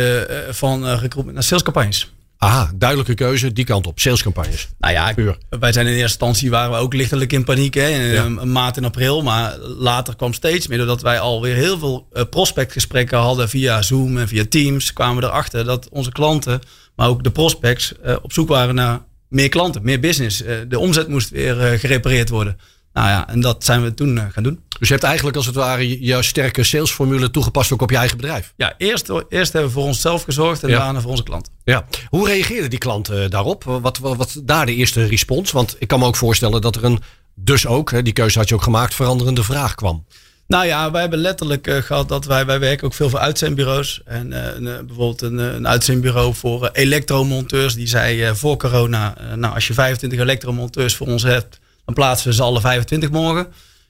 van 0.50 0.86
recruitment 0.86 1.34
naar 1.34 1.44
salescampagnes. 1.44 2.15
Aha, 2.38 2.72
duidelijke 2.76 3.14
keuze, 3.14 3.54
die 3.54 3.66
kant 3.66 3.88
op. 3.88 4.00
Salescampagnes. 4.00 4.68
Nou 4.80 4.94
ja, 4.94 5.14
Puur. 5.14 5.38
wij 5.60 5.72
zijn 5.74 5.86
in 5.86 5.92
eerste 5.92 6.04
instantie 6.08 6.50
waren 6.50 6.72
we 6.72 6.78
ook 6.78 6.94
lichtelijk 6.94 7.34
in 7.34 7.44
paniek. 7.44 7.74
Hè, 7.74 7.88
in, 7.90 8.02
Ja. 8.02 8.26
een 8.26 8.52
maand 8.52 8.78
in 8.78 8.86
april. 8.86 9.22
Maar 9.24 9.58
later 9.60 10.16
kwam 10.16 10.34
steeds 10.34 10.68
meer. 10.68 10.78
Doordat 10.78 11.02
wij 11.02 11.20
alweer 11.20 11.56
heel 11.56 11.80
veel 11.80 12.08
eh, 12.14 12.24
prospectgesprekken 12.30 13.18
hadden 13.18 13.50
via 13.50 13.82
Zoom 13.82 14.18
en 14.18 14.28
via 14.28 14.44
Teams. 14.50 14.94
Kwamen 14.94 15.22
we 15.24 15.28
erachter 15.30 15.64
dat 15.66 15.90
onze 15.90 16.12
klanten, 16.12 16.60
maar 16.96 17.08
ook 17.08 17.24
de 17.24 17.32
prospects, 17.32 17.94
eh, 18.04 18.16
op 18.22 18.34
zoek 18.34 18.48
waren 18.48 18.76
naar 18.76 19.00
meer 19.30 19.50
klanten, 19.50 19.84
meer 19.84 20.00
business. 20.00 20.42
Eh, 20.44 20.56
de 20.68 20.80
omzet 20.80 21.08
moest 21.08 21.30
weer 21.30 21.62
eh, 21.62 21.80
gerepareerd 21.80 22.30
worden. 22.30 22.58
Nou 22.96 23.08
ja, 23.08 23.28
en 23.30 23.40
dat 23.40 23.64
zijn 23.66 23.84
we 23.84 23.94
toen 23.94 24.18
eh, 24.18 24.26
gaan 24.32 24.44
doen. 24.44 24.60
Dus 24.80 24.88
je 24.88 24.94
hebt 24.94 25.06
eigenlijk 25.06 25.38
als 25.38 25.46
het 25.46 25.56
ware 25.56 26.00
jouw 26.00 26.22
sterke 26.22 26.64
salesformule 26.64 27.32
toegepast 27.32 27.72
ook 27.74 27.82
op 27.82 27.90
je 27.90 27.98
eigen 27.98 28.18
bedrijf. 28.18 28.54
Ja, 28.58 28.74
eerst, 28.78 29.10
eerst 29.30 29.54
hebben 29.54 29.72
we 29.72 29.78
voor 29.78 29.88
onszelf 29.88 30.24
gezorgd 30.24 30.64
en 30.64 30.70
Ja. 30.70 30.78
daarna 30.80 31.02
voor 31.02 31.12
onze 31.12 31.24
klanten. 31.24 31.54
Ja. 31.64 31.86
Hoe 32.10 32.28
reageerden 32.28 32.70
die 32.70 32.80
klanten 32.80 33.24
eh, 33.24 33.30
daarop? 33.30 33.64
Wat, 33.64 33.98
wat, 33.98 34.18
wat 34.18 34.42
daar 34.44 34.66
de 34.66 34.74
eerste 34.76 35.06
respons? 35.06 35.52
Want 35.52 35.76
ik 35.80 35.88
kan 35.88 36.00
me 36.00 36.06
ook 36.06 36.16
voorstellen 36.16 36.62
dat 36.62 36.76
er 36.76 36.84
een, 36.84 37.02
dus 37.36 37.68
ook, 37.68 37.92
hè, 37.92 38.02
die 38.02 38.14
keuze 38.14 38.40
had 38.40 38.50
je 38.50 38.56
ook 38.56 38.62
gemaakt, 38.64 38.96
veranderende 38.96 39.44
vraag 39.44 39.76
kwam. 39.76 40.06
Nou 40.48 40.66
ja, 40.66 40.92
wij 40.92 41.02
hebben 41.02 41.20
letterlijk 41.20 41.68
eh, 41.68 41.78
gehad 41.82 42.10
dat 42.10 42.26
wij, 42.26 42.46
wij 42.46 42.60
werken 42.60 42.86
ook 42.88 42.94
veel 42.94 43.10
voor 43.10 43.20
uitzendbureaus. 43.20 44.02
En 44.06 44.32
een, 44.32 44.64
bijvoorbeeld 44.64 45.22
een, 45.22 45.38
een 45.38 45.68
uitzendbureau 45.68 46.34
voor 46.34 46.70
elektromonteurs. 46.74 47.74
Die 47.74 47.88
zei 47.88 48.36
voor 48.36 48.58
corona, 48.58 49.18
nou 49.36 49.54
als 49.54 49.68
je 49.68 49.74
25 49.74 50.20
elektromonteurs 50.20 50.96
voor 50.96 51.08
ons 51.08 51.24
hebt, 51.24 51.60
dan 51.86 51.94
plaatsen 51.94 52.30
we 52.30 52.36
ze 52.36 52.44
alle 52.44 52.62
25 52.62 53.12
morgen. 53.12 53.48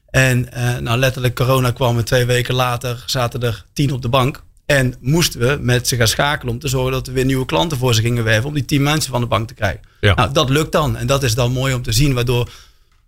En 0.10 0.52
eh, 0.52 0.78
nou 0.78 0.98
letterlijk 0.98 1.36
corona 1.36 1.72
kwam 1.72 1.98
en 1.98 2.06
twee 2.06 2.26
weken 2.26 2.56
later 2.56 3.04
zaten 3.06 3.42
er 3.42 3.66
10 3.74 3.92
op 3.92 4.02
de 4.02 4.10
bank. 4.10 4.44
En 4.66 4.96
moesten 5.00 5.40
we 5.40 5.58
met 5.62 5.88
ze 5.88 5.96
gaan 5.96 6.08
schakelen 6.08 6.54
om 6.54 6.60
te 6.60 6.68
zorgen 6.68 6.92
dat 6.92 7.08
we 7.08 7.14
weer 7.14 7.26
nieuwe 7.26 7.46
klanten 7.46 7.78
voor 7.78 7.94
ze 7.94 8.02
gingen 8.02 8.24
werven. 8.24 8.48
Om 8.48 8.54
die 8.54 8.66
10 8.66 8.84
mensen 8.84 9.12
van 9.12 9.22
de 9.22 9.28
bank 9.28 9.48
te 9.48 9.54
krijgen. 9.54 9.82
Ja. 10.00 10.14
Nou, 10.14 10.34
dat 10.34 10.50
lukt 10.50 10.72
dan. 10.72 10.98
En 10.98 11.08
dat 11.08 11.24
is 11.24 11.36
dan 11.36 11.52
mooi 11.52 11.74
om 11.74 11.82
te 11.82 11.92
zien, 11.92 12.14
waardoor 12.14 12.50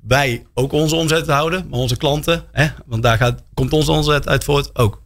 wij 0.08 0.46
ook 0.54 0.72
onze 0.72 0.96
omzet 0.96 1.28
houden, 1.28 1.68
maar 1.70 1.80
onze 1.80 1.98
klanten, 1.98 2.44
hè, 2.52 2.68
want 2.86 3.04
daar 3.04 3.18
gaat, 3.18 3.44
komt 3.54 3.74
onze 3.74 3.92
omzet 3.92 4.28
uit 4.28 4.44
voort, 4.44 4.76
ook. 4.76 5.02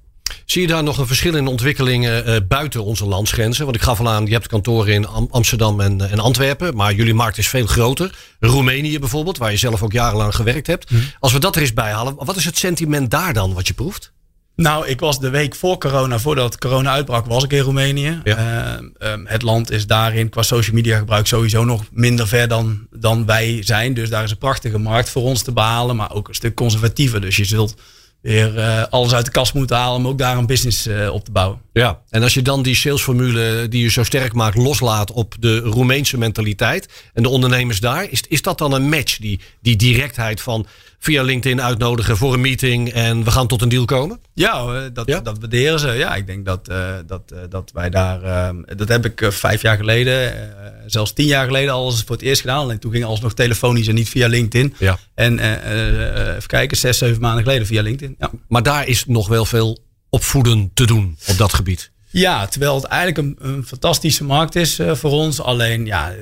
Zie 0.46 0.62
je 0.62 0.68
daar 0.68 0.84
nog 0.84 0.98
een 0.98 1.08
verschil 1.08 1.36
in 1.36 1.48
ontwikkelingen 1.48 2.30
uh, 2.30 2.36
buiten 2.48 2.84
onze 2.84 3.06
landsgrenzen? 3.06 3.64
Want 3.64 3.76
ik 3.76 3.82
gaf 3.82 4.00
al 4.00 4.10
aan, 4.10 4.26
je 4.26 4.32
hebt 4.32 4.48
kantoren 4.48 4.94
in 4.94 5.08
Am 5.08 5.28
Amsterdam 5.32 5.80
en, 5.80 6.10
en, 6.10 6.20
Antwerpen, 6.20 6.76
maar 6.76 6.94
jullie 6.94 7.14
markt 7.14 7.38
is 7.38 7.48
veel 7.48 7.66
groter. 7.66 8.16
Roemenië 8.40 9.00
bijvoorbeeld, 9.00 9.38
waar 9.38 9.52
je 9.52 9.58
zelf 9.58 9.84
ook 9.84 9.92
jarenlang 9.92 10.36
gewerkt 10.36 10.68
hebt. 10.68 10.92
Mm. 10.92 11.04
Als 11.20 11.34
we 11.34 11.40
dat 11.40 11.56
er 11.56 11.62
eens 11.62 11.74
bij 11.74 11.92
halen, 11.92 12.16
wat 12.18 12.36
is 12.36 12.46
het 12.46 12.58
sentiment 12.58 13.12
daar 13.12 13.34
dan 13.34 13.54
wat 13.54 13.68
je 13.68 13.74
proeft? 13.74 14.12
Nou, 14.56 14.88
ik 14.88 15.00
was 15.00 15.20
de 15.20 15.30
week 15.30 15.56
voor 15.56 15.78
corona, 15.78 16.20
voordat 16.20 16.58
corona 16.58 16.92
uitbrak, 16.92 17.26
was 17.26 17.44
ik 17.44 17.52
in 17.52 17.60
Roemenië. 17.60 18.22
Ja. 18.24 18.80
Uh, 18.80 19.14
het 19.24 19.42
land 19.42 19.72
is 19.72 19.88
daarin 19.88 20.30
qua 20.30 20.42
social 20.42 20.76
media 20.76 20.98
gebruik 20.98 21.28
sowieso 21.28 21.64
nog 21.64 21.84
minder 21.92 22.28
ver 22.28 22.48
dan, 22.48 22.88
dan 22.92 23.26
wij 23.26 23.64
zijn. 23.64 23.94
Dus 23.94 24.10
daar 24.10 24.24
is 24.24 24.32
een 24.32 24.38
prachtige 24.38 24.78
markt 24.78 25.10
voor 25.10 25.24
ons 25.24 25.42
te 25.42 25.52
behalen, 25.52 25.96
maar 25.96 26.14
ook 26.14 26.28
een 26.28 26.36
stuk 26.36 26.56
conservatiever. 26.56 27.22
Dus 27.22 27.36
je 27.36 27.46
zult 27.46 27.76
weer 28.22 28.58
uh, 28.58 28.84
alles 28.90 29.14
uit 29.14 29.26
de 29.26 29.32
kast 29.32 29.54
moeten 29.54 29.76
halen 29.76 29.98
om 29.98 30.08
ook 30.08 30.18
daar 30.18 30.38
een 30.38 30.46
business 30.46 30.88
uh, 30.88 31.14
op 31.14 31.26
te 31.26 31.32
bouwen. 31.32 31.62
Ja, 31.74 32.02
en 32.10 32.24
als 32.24 32.34
je 32.34 32.42
dan 32.42 32.64
die 32.64 32.76
salesformule 32.76 33.68
die 33.68 33.84
je 33.84 33.90
zo 33.90 34.04
sterk 34.04 34.34
maakt 34.34 34.58
loslaat 34.58 35.12
op 35.12 35.36
de 35.40 35.60
Roemeense 35.60 36.18
mentaliteit 36.18 36.88
en 37.14 37.24
de 37.24 37.30
ondernemers 37.30 37.80
daar, 37.80 38.10
is, 38.10 38.24
is 38.28 38.42
dat 38.42 38.58
dan 38.58 38.74
een 38.74 38.90
match, 38.90 39.18
die, 39.18 39.40
die 39.62 39.76
directheid 39.76 40.42
van 40.42 40.66
via 41.04 41.24
LinkedIn 41.24 41.62
uitnodigen 41.62 42.18
voor 42.18 42.34
een 42.34 42.42
meeting 42.42 42.92
en 42.92 43.24
we 43.24 43.32
gaan 43.32 43.48
tot 43.48 43.62
een 43.62 43.70
deal 43.70 43.86
komen? 43.86 44.20
Ja, 44.34 44.90
dat, 44.90 45.08
ja? 45.08 45.20
dat 45.20 45.40
waarderen 45.40 45.80
ze. 45.80 45.88
Ja, 45.88 46.16
ik 46.16 46.28
denk 46.28 46.46
dat, 46.46 46.70
uh, 46.70 46.94
dat, 47.08 47.32
uh, 47.34 47.40
dat 47.50 47.72
wij 47.74 47.90
daar. 47.90 48.24
Uh, 48.24 48.50
dat 48.76 48.88
heb 48.88 49.06
ik 49.06 49.28
vijf 49.34 49.62
jaar 49.62 49.78
geleden, 49.78 50.34
zelfs 50.86 51.14
tien 51.14 51.26
jaar 51.26 51.46
geleden 51.46 51.74
al 51.74 51.90
eens 51.90 52.04
voor 52.04 52.16
het 52.16 52.26
eerst 52.26 52.42
gedaan. 52.42 52.58
Alleen 52.58 52.80
toen 52.80 52.92
ging 52.92 53.04
alles 53.04 53.20
nog 53.20 53.34
telefonisch 53.34 53.88
en 53.88 53.96
niet 53.96 54.10
via 54.10 54.28
LinkedIn. 54.28 54.76
Ja. 54.78 54.98
En 55.14 55.40
even 55.40 56.48
kijken, 56.48 56.78
zes, 56.78 56.98
zeven 56.98 57.22
maanden 57.22 57.44
geleden 57.44 57.68
via 57.68 57.82
LinkedIn. 57.82 58.16
Ja. 58.20 58.32
Maar 58.48 58.64
daar 58.64 58.88
is 58.88 59.06
nog 59.06 59.28
wel 59.28 59.46
veel 59.46 59.80
opvoeden 60.10 60.72
te 60.74 60.86
doen 60.86 61.18
op 61.28 61.38
dat 61.38 61.54
gebied. 61.54 61.92
Ja, 62.10 62.46
terwijl 62.46 62.76
het 62.76 62.84
eigenlijk 62.84 63.18
een, 63.18 63.52
een 63.52 63.66
fantastische 63.66 64.24
markt 64.24 64.56
is 64.56 64.80
voor 64.92 65.12
ons. 65.12 65.42
Alleen 65.42 65.86
ja 65.86 66.14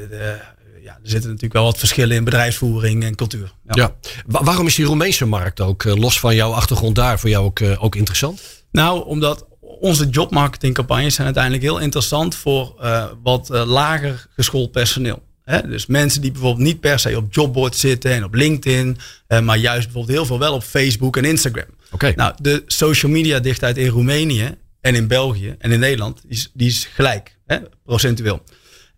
ja, 0.83 0.99
er 1.03 1.09
zitten 1.09 1.29
natuurlijk 1.29 1.53
wel 1.53 1.63
wat 1.63 1.77
verschillen 1.77 2.15
in 2.15 2.23
bedrijfsvoering 2.23 3.03
en 3.03 3.15
cultuur. 3.15 3.53
Ja. 3.73 3.95
waarom 4.25 4.67
is 4.67 4.75
die 4.75 4.85
Roemeense 4.85 5.25
markt 5.25 5.61
ook, 5.61 5.85
eh, 5.85 5.95
los 5.95 6.19
van 6.19 6.35
jouw 6.35 6.51
achtergrond 6.51 6.95
daar, 6.95 7.19
voor 7.19 7.29
jou 7.29 7.45
ook, 7.45 7.59
eh, 7.59 7.83
ook 7.83 7.95
interessant? 7.95 8.41
Nou, 8.71 9.05
omdat 9.05 9.45
onze 9.59 10.09
jobmarketingcampagnes 10.09 11.13
zijn 11.13 11.25
uiteindelijk 11.25 11.63
heel 11.63 11.79
interessant 11.79 12.35
voor 12.35 12.75
uh, 12.81 13.05
wat 13.23 13.49
lager 13.49 14.27
geschoold 14.35 14.71
personeel. 14.71 15.23
Hè? 15.43 15.67
Dus 15.67 15.85
mensen 15.85 16.21
die 16.21 16.31
bijvoorbeeld 16.31 16.65
niet 16.65 16.79
per 16.79 16.99
se 16.99 17.17
op 17.17 17.33
jobboard 17.33 17.75
zitten 17.75 18.11
en 18.11 18.23
op 18.23 18.33
LinkedIn, 18.33 18.97
maar 19.43 19.57
juist 19.57 19.83
bijvoorbeeld 19.83 20.17
heel 20.17 20.25
veel 20.25 20.39
wel 20.39 20.53
op 20.53 20.63
Facebook 20.63 21.17
en 21.17 21.25
Instagram. 21.25 21.65
Oké. 21.91 22.13
Nou, 22.15 22.33
de 22.41 22.63
social 22.65 23.11
media 23.11 23.39
dichtheid 23.39 23.77
in 23.77 23.87
Roemenië 23.87 24.57
en 24.81 24.95
in 24.95 25.07
België 25.07 25.55
en 25.59 25.71
in 25.71 25.79
Nederland 25.79 26.21
die 26.21 26.31
is, 26.31 26.49
die 26.53 26.67
is 26.67 26.89
gelijk, 26.93 27.35
hè? 27.45 27.57
procentueel. 27.85 28.43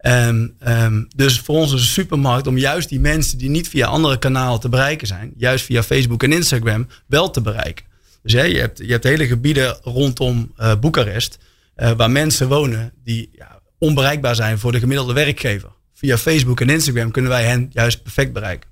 Um, 0.07 0.55
um, 0.67 1.07
dus 1.15 1.39
voor 1.39 1.55
ons 1.55 1.73
is 1.73 1.81
een 1.81 1.87
supermarkt 1.87 2.47
om 2.47 2.57
juist 2.57 2.89
die 2.89 2.99
mensen 2.99 3.37
die 3.37 3.49
niet 3.49 3.69
via 3.69 3.87
andere 3.87 4.19
kanalen 4.19 4.59
te 4.59 4.69
bereiken 4.69 5.07
zijn, 5.07 5.33
juist 5.37 5.65
via 5.65 5.83
Facebook 5.83 6.23
en 6.23 6.31
Instagram 6.31 6.87
wel 7.05 7.29
te 7.29 7.41
bereiken. 7.41 7.85
Dus 8.23 8.31
je, 8.31 8.39
hebt, 8.39 8.77
je 8.77 8.91
hebt 8.91 9.03
hele 9.03 9.27
gebieden 9.27 9.77
rondom 9.83 10.53
uh, 10.59 10.75
Boekarest 10.79 11.37
uh, 11.77 11.91
waar 11.91 12.11
mensen 12.11 12.47
wonen 12.47 12.93
die 13.03 13.29
ja, 13.33 13.59
onbereikbaar 13.77 14.35
zijn 14.35 14.59
voor 14.59 14.71
de 14.71 14.79
gemiddelde 14.79 15.13
werkgever. 15.13 15.69
Via 15.93 16.17
Facebook 16.17 16.61
en 16.61 16.69
Instagram 16.69 17.11
kunnen 17.11 17.31
wij 17.31 17.43
hen 17.43 17.69
juist 17.73 18.03
perfect 18.03 18.33
bereiken. 18.33 18.69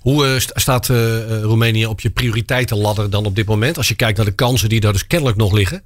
Hoe 0.00 0.26
uh, 0.26 0.34
staat 0.38 0.86
Roemenië 1.42 1.86
op 1.86 2.00
je 2.00 2.10
prioriteitenladder 2.10 3.10
dan 3.10 3.24
op 3.24 3.36
dit 3.36 3.46
moment? 3.46 3.76
Als 3.76 3.88
je 3.88 3.94
kijkt 3.94 4.16
naar 4.16 4.26
de 4.26 4.34
kansen 4.34 4.68
die 4.68 4.80
daar 4.80 4.92
dus 4.92 5.06
kennelijk 5.06 5.38
nog 5.38 5.52
liggen. 5.52 5.82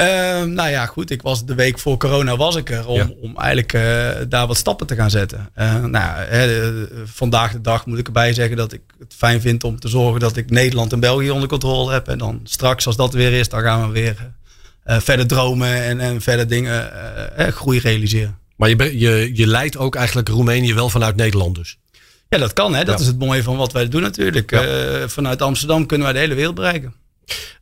Uh, 0.00 0.42
nou 0.42 0.68
ja, 0.68 0.86
goed. 0.86 1.10
Ik 1.10 1.22
was 1.22 1.44
de 1.44 1.54
week 1.54 1.78
voor 1.78 1.96
corona 1.96 2.36
was 2.36 2.56
ik 2.56 2.70
er 2.70 2.86
om, 2.86 3.14
om 3.20 3.36
eigenlijk 3.36 3.72
uh, 3.72 4.10
daar 4.28 4.46
wat 4.46 4.56
stappen 4.56 4.86
te 4.86 4.94
gaan 4.94 5.10
zetten. 5.10 5.50
Uh, 5.58 5.84
nou, 5.84 6.20
hè, 6.20 6.72
vandaag 7.04 7.52
de 7.52 7.60
dag 7.60 7.86
moet 7.86 7.98
ik 7.98 8.06
erbij 8.06 8.32
zeggen 8.32 8.56
dat 8.56 8.72
ik 8.72 8.80
het 8.98 9.14
fijn 9.16 9.40
vind 9.40 9.64
om 9.64 9.80
te 9.80 9.88
zorgen 9.88 10.20
dat 10.20 10.36
ik 10.36 10.50
Nederland 10.50 10.92
en 10.92 11.00
België 11.00 11.30
onder 11.30 11.48
controle 11.48 11.92
heb. 11.92 12.08
En 12.08 12.18
dan 12.18 12.40
straks, 12.44 12.86
als 12.86 12.96
dat 12.96 13.12
weer 13.12 13.32
is, 13.32 13.48
dan 13.48 13.62
gaan 13.62 13.86
we 13.86 13.92
weer 13.92 14.32
verder 14.84 15.26
dromen 15.26 15.82
en, 15.82 16.00
en 16.00 16.20
verder 16.20 16.48
dingen, 16.48 16.90
groei 17.36 17.78
realiseren. 17.78 18.38
Maar 18.56 18.68
je, 18.68 18.98
je, 18.98 19.30
je 19.34 19.46
leidt 19.46 19.76
ook 19.76 19.94
eigenlijk 19.94 20.28
Roemenië 20.28 20.74
wel 20.74 20.88
vanuit 20.88 21.16
Nederland 21.16 21.54
dus? 21.54 21.78
Ja, 22.28 22.38
dat 22.38 22.52
kan. 22.52 22.74
Hè. 22.74 22.84
Dat 22.84 22.94
ja. 22.94 23.00
is 23.00 23.06
het 23.06 23.18
mooie 23.18 23.42
van 23.42 23.56
wat 23.56 23.72
wij 23.72 23.88
doen 23.88 24.02
natuurlijk. 24.02 24.50
Ja. 24.50 25.08
vanuit 25.08 25.42
Amsterdam 25.42 25.86
kunnen 25.86 26.06
wij 26.06 26.14
de 26.14 26.22
hele 26.22 26.34
wereld 26.34 26.54
bereiken. 26.54 26.94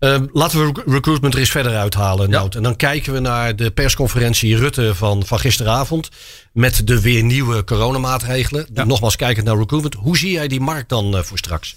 Uh, 0.01 0.17
laten 0.33 0.59
we 0.59 0.83
recruitment 0.87 1.35
er 1.35 1.41
eens 1.41 1.51
verder 1.51 1.77
uithalen. 1.77 2.31
Ja. 2.31 2.47
En 2.51 2.63
dan 2.63 2.77
kijken 2.77 3.13
we 3.13 3.19
naar 3.19 3.57
de 3.57 3.71
persconferentie 3.71 4.57
Rutte 4.57 4.95
van, 4.95 5.27
van 5.27 5.39
gisteravond. 5.39 6.09
Met 6.53 6.87
de 6.87 7.01
weer 7.01 7.23
nieuwe 7.23 7.65
coronamaatregelen. 7.65 8.67
Ja. 8.75 8.85
Nogmaals, 8.85 9.17
kijkend 9.17 9.47
naar 9.47 9.59
recruitment. 9.59 9.95
Hoe 9.95 10.17
zie 10.17 10.33
jij 10.33 10.49
die 10.49 10.61
markt 10.61 10.89
dan 10.89 11.17
uh, 11.17 11.23
voor 11.23 11.39
straks? 11.39 11.77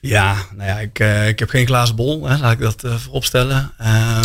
Ja, 0.00 0.36
nou 0.56 0.68
ja, 0.68 0.78
ik, 0.78 0.98
uh, 0.98 1.28
ik 1.28 1.38
heb 1.38 1.48
geen 1.48 1.66
glazen 1.66 1.96
bol, 1.96 2.26
hè, 2.26 2.38
laat 2.38 2.52
ik 2.52 2.60
dat 2.60 2.84
uh, 2.84 2.94
vooropstellen. 2.94 3.72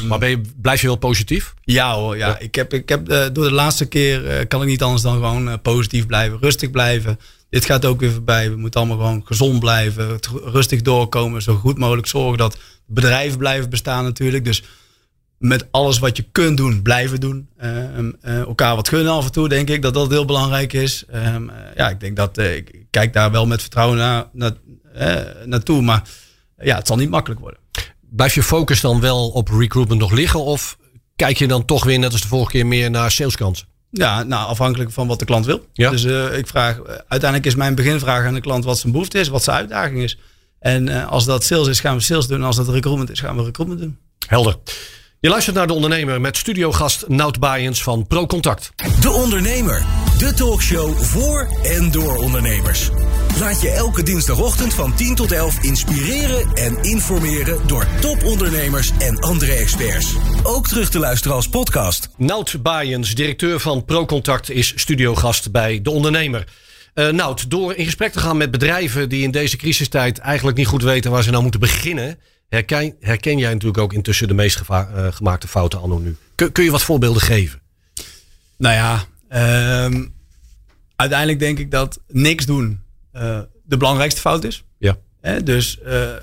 Um, 0.02 0.08
maar 0.08 0.20
ben 0.20 0.30
je, 0.30 0.42
blijf 0.62 0.82
je 0.82 0.88
wel 0.88 0.96
positief? 0.96 1.54
Ja 1.64 1.94
hoor, 1.94 2.18
ja. 2.18 2.28
ja. 2.28 2.40
Ik 2.40 2.56
heb, 2.56 2.74
ik 2.74 2.90
heb 2.90 3.06
door 3.08 3.44
de 3.44 3.52
laatste 3.52 3.86
keer 3.86 4.48
kan 4.48 4.62
ik 4.62 4.68
niet 4.68 4.84
anders 4.84 5.02
dan 5.02 5.14
gewoon 5.14 5.62
positief 5.62 6.06
blijven, 6.06 6.38
rustig 6.42 6.72
blijven. 6.72 7.20
Dit 7.50 7.66
gaat 7.66 7.86
ook 7.86 8.00
weer 8.00 8.12
voorbij. 8.12 8.50
We 8.50 8.56
moeten 8.56 8.80
allemaal 8.80 8.98
gewoon 8.98 9.26
gezond 9.26 9.60
blijven, 9.60 10.20
rustig 10.44 10.82
doorkomen, 10.82 11.42
zo 11.42 11.56
goed 11.56 11.78
mogelijk 11.78 12.08
zorgen 12.08 12.38
dat 12.38 12.58
bedrijven 12.86 13.38
blijven 13.38 13.70
bestaan 13.70 14.04
natuurlijk. 14.04 14.46
Dus 14.46 14.64
met 15.38 15.68
alles 15.72 16.00
wat 16.00 16.18
je 16.18 16.26
kunt 16.32 16.58
doen, 16.58 16.82
blijven 16.82 17.20
doen. 17.20 17.50
Uh, 17.62 18.40
elkaar 18.40 18.76
wat 18.76 18.90
gunnen 18.90 19.14
af 19.14 19.26
en 19.26 19.32
toe, 19.32 19.50
denk 19.50 19.70
ik 19.70 19.82
dat 19.82 19.94
dat 19.94 20.10
heel 20.10 20.26
belangrijk 20.26 20.74
is. 20.74 21.04
Um, 21.14 21.50
uh, 21.50 21.56
ja, 21.76 21.90
ik 21.90 22.00
denk 22.00 22.16
dat 22.16 22.38
ik 22.38 22.86
kijk 22.90 23.14
daar 23.14 23.32
wel 23.32 23.46
met 23.46 23.62
vertrouwen 23.62 23.98
naar, 24.34 24.54
naartoe. 25.46 25.82
Maar 25.82 26.04
ja, 26.58 26.76
het 26.76 26.88
zal 26.88 26.98
niet 26.98 27.10
makkelijk 27.10 27.42
worden. 27.42 27.60
Blijf 28.10 28.36
je 28.36 28.44
focus 28.44 28.82
dan 28.82 29.00
wel 29.00 29.30
op 29.30 29.50
recruitment 29.50 30.02
nog 30.02 30.12
liggen? 30.12 30.44
Of 30.44 30.78
kijk 31.16 31.38
je 31.38 31.48
dan 31.48 31.66
toch 31.66 31.84
weer, 31.84 32.00
net 32.00 32.12
als 32.12 32.22
de 32.22 32.28
vorige 32.28 32.52
keer, 32.52 32.68
meer 32.68 32.90
naar 32.90 33.12
saleskansen? 33.12 33.68
Ja, 33.92 34.24
nou, 34.24 34.48
afhankelijk 34.48 34.92
van 34.92 35.08
wat 35.08 35.20
de 35.20 35.26
klant 35.26 35.46
wil. 35.46 35.66
Ja. 35.74 35.90
Dus 35.90 36.04
ik 36.38 36.48
vraag, 36.48 36.80
uiteindelijk 36.86 37.46
is 37.46 37.56
mijn 37.56 37.76
beginvraag 37.76 38.26
aan 38.26 38.34
de 38.34 38.42
klant 38.42 38.64
wat 38.64 38.80
zijn 38.80 38.92
behoefte 38.92 39.20
is, 39.20 39.28
wat 39.28 39.44
zijn 39.44 39.58
uitdaging 39.58 40.02
is. 40.02 40.18
En 40.60 40.88
uh, 40.88 41.08
als 41.08 41.26
dat 41.26 41.44
sales 41.44 41.68
is, 41.68 41.80
gaan 41.80 41.96
we 41.96 42.02
sales 42.02 42.28
doen. 42.28 42.38
En 42.38 42.44
als 42.44 42.56
dat 42.56 42.70
recruitment 42.70 43.12
is, 43.12 43.20
gaan 43.20 43.38
we 43.38 43.44
recruitment 43.44 43.82
doen. 43.82 43.98
Helder. 44.28 44.56
Je 45.20 45.30
luistert 45.30 45.56
naar 45.56 45.68
De 45.68 45.74
Ondernemer 45.74 46.22
met 46.22 46.38
studiogast 46.38 47.08
Nout 47.08 47.40
Baaiens 47.40 47.84
van 47.84 48.08
ProContact. 48.08 48.72
De 49.02 49.12
Ondernemer, 49.12 49.86
de 50.18 50.34
talkshow 50.34 50.98
voor 50.98 51.48
en 51.64 51.92
door 51.92 52.16
ondernemers. 52.16 52.90
Laat 53.38 53.62
je 53.62 53.70
elke 53.70 54.04
dinsdagochtend 54.04 54.74
van 54.74 54.96
10 54.96 55.16
tot 55.16 55.32
11 55.32 55.64
inspireren 55.64 56.54
en 56.54 56.84
informeren 56.84 57.68
door 57.68 57.88
topondernemers 58.02 58.92
en 58.98 59.20
andere 59.20 59.54
experts. 59.54 60.16
Ook 60.44 60.68
terug 60.68 60.90
te 60.90 61.00
luisteren 61.00 61.36
als 61.36 61.50
podcast. 61.50 62.10
Nout 62.18 62.62
Baaiens, 62.62 63.16
directeur 63.16 63.60
van 63.60 63.86
ProContact, 63.86 64.50
is 64.50 64.74
studiogast 64.76 65.52
bij 65.52 65.82
De 65.82 65.90
Ondernemer. 65.90 66.48
Uh, 66.96 67.10
nou, 67.10 67.38
door 67.48 67.76
in 67.76 67.86
gesprek 67.86 68.12
te 68.12 68.20
gaan 68.20 68.38
met 68.38 68.52
bedrijven 68.52 69.10
die 69.10 69.24
in 69.24 69.32
deze 69.32 69.58
crisistijd 69.58 70.18
eigenlijk 70.18 70.58
niet 70.58 70.68
goed 70.68 70.84
weten 70.84 71.12
waar 71.12 71.24
ze 71.24 71.30
nou 71.30 71.42
moeten 71.42 71.60
beginnen, 71.60 72.20
herken, 72.50 72.96
herken 73.00 73.38
jij 73.38 73.52
natuurlijk 73.52 73.78
ook 73.78 73.94
intussen 73.94 74.28
de 74.28 74.34
meest 74.34 74.62
uh, 74.70 74.86
gemaakte 75.10 75.48
fouten 75.48 75.82
anno 75.82 75.98
nu. 75.98 76.18
Kun, 76.36 76.52
kun, 76.52 76.64
je 76.64 76.72
wat 76.72 76.84
voorbeelden 76.84 77.22
geven? 77.22 77.62
Nou 78.58 78.76
ja, 78.76 79.06
um, 79.86 80.14
uiteindelijk 80.96 81.40
denk 81.40 81.60
ik 81.60 81.72
dat 81.72 82.00
niks 82.08 82.46
doen 82.46 82.88
de 83.64 83.78
belangrijkste 83.78 84.22
fout 84.22 84.44
is. 84.44 84.64
Ja. 84.78 84.98
He, 85.22 85.44
dus 85.44 85.78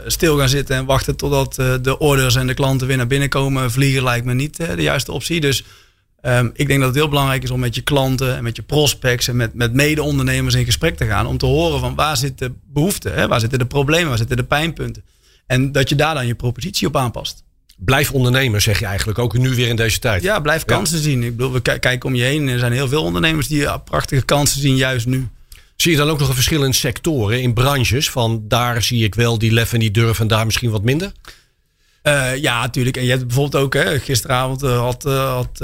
stil 0.07 0.39
gaan 0.39 0.49
zitten 0.49 0.77
en 0.77 0.85
wachten 0.85 1.17
totdat 1.17 1.55
de 1.83 1.99
orders 1.99 2.37
en 2.37 2.47
de 2.47 2.55
klanten 2.55 2.87
weer 2.87 2.97
naar 2.97 3.07
binnen 3.07 3.29
komen 3.29 3.71
vliegen 3.71 4.03
lijkt 4.03 4.27
me 4.27 4.35
niet 4.35 4.57
de 4.57 4.83
juiste 4.83 5.13
optie. 5.13 5.41
Dus 5.41 5.65
Um, 6.23 6.51
ik 6.55 6.67
denk 6.67 6.79
dat 6.79 6.89
het 6.89 6.99
heel 6.99 7.09
belangrijk 7.09 7.43
is 7.43 7.51
om 7.51 7.61
met 7.61 7.75
je 7.75 7.81
klanten 7.81 8.37
en 8.37 8.43
met 8.43 8.57
je 8.57 8.63
prospects 8.63 9.29
en 9.29 9.37
met, 9.37 9.55
met 9.55 9.73
mede-ondernemers 9.73 10.55
in 10.55 10.65
gesprek 10.65 10.97
te 10.97 11.07
gaan. 11.07 11.27
Om 11.27 11.39
te 11.39 11.47
horen 11.47 11.81
van 11.81 11.95
waar 11.95 12.17
zit 12.17 12.39
de 12.39 12.53
behoefte, 12.73 13.09
hè? 13.09 13.29
waar 13.29 13.41
zitten 13.41 13.59
de 13.59 13.67
problemen, 13.67 14.09
waar 14.09 14.19
zitten 14.19 14.37
de 14.37 14.45
pijnpunten. 14.45 15.05
En 15.47 15.73
dat 15.73 15.89
je 15.89 15.95
daar 15.95 16.15
dan 16.15 16.27
je 16.27 16.35
propositie 16.35 16.87
op 16.87 16.97
aanpast. 16.97 17.43
Blijf 17.77 18.13
ondernemer, 18.13 18.61
zeg 18.61 18.79
je 18.79 18.87
eigenlijk, 18.87 19.19
ook 19.19 19.39
nu 19.39 19.55
weer 19.55 19.69
in 19.69 19.77
deze 19.77 19.99
tijd. 19.99 20.23
Ja, 20.23 20.41
blijf 20.41 20.65
kansen 20.65 20.97
ja. 20.97 21.03
zien. 21.03 21.23
Ik 21.23 21.37
bedoel, 21.37 21.53
we 21.53 21.61
kijken 21.61 22.05
om 22.05 22.15
je 22.15 22.23
heen. 22.23 22.49
Er 22.49 22.59
zijn 22.59 22.73
heel 22.73 22.89
veel 22.89 23.03
ondernemers 23.03 23.49
die 23.49 23.81
prachtige 23.81 24.25
kansen 24.25 24.61
zien, 24.61 24.77
juist 24.77 25.07
nu. 25.07 25.29
Zie 25.77 25.91
je 25.91 25.97
dan 25.97 26.09
ook 26.09 26.19
nog 26.19 26.29
een 26.29 26.35
verschil 26.35 26.65
in 26.65 26.75
sectoren, 26.75 27.43
in 27.43 27.55
branches? 27.55 28.11
Van 28.11 28.45
daar 28.49 28.83
zie 28.83 29.05
ik 29.05 29.15
wel 29.15 29.39
die 29.39 29.53
lef 29.53 29.73
en 29.73 29.81
die 29.81 29.91
durf 29.91 30.21
en 30.21 30.29
daar 30.29 30.45
misschien 30.45 30.71
wat 30.71 30.83
minder? 30.83 31.13
Uh, 32.07 32.37
ja, 32.37 32.61
natuurlijk. 32.61 32.97
En 32.97 33.05
je 33.05 33.11
hebt 33.11 33.27
bijvoorbeeld 33.27 33.63
ook, 33.65 33.75
hè, 33.75 33.99
gisteravond 34.01 34.63
uh, 34.63 34.79
had, 34.79 35.07
uh, 35.07 35.33
had, 35.33 35.59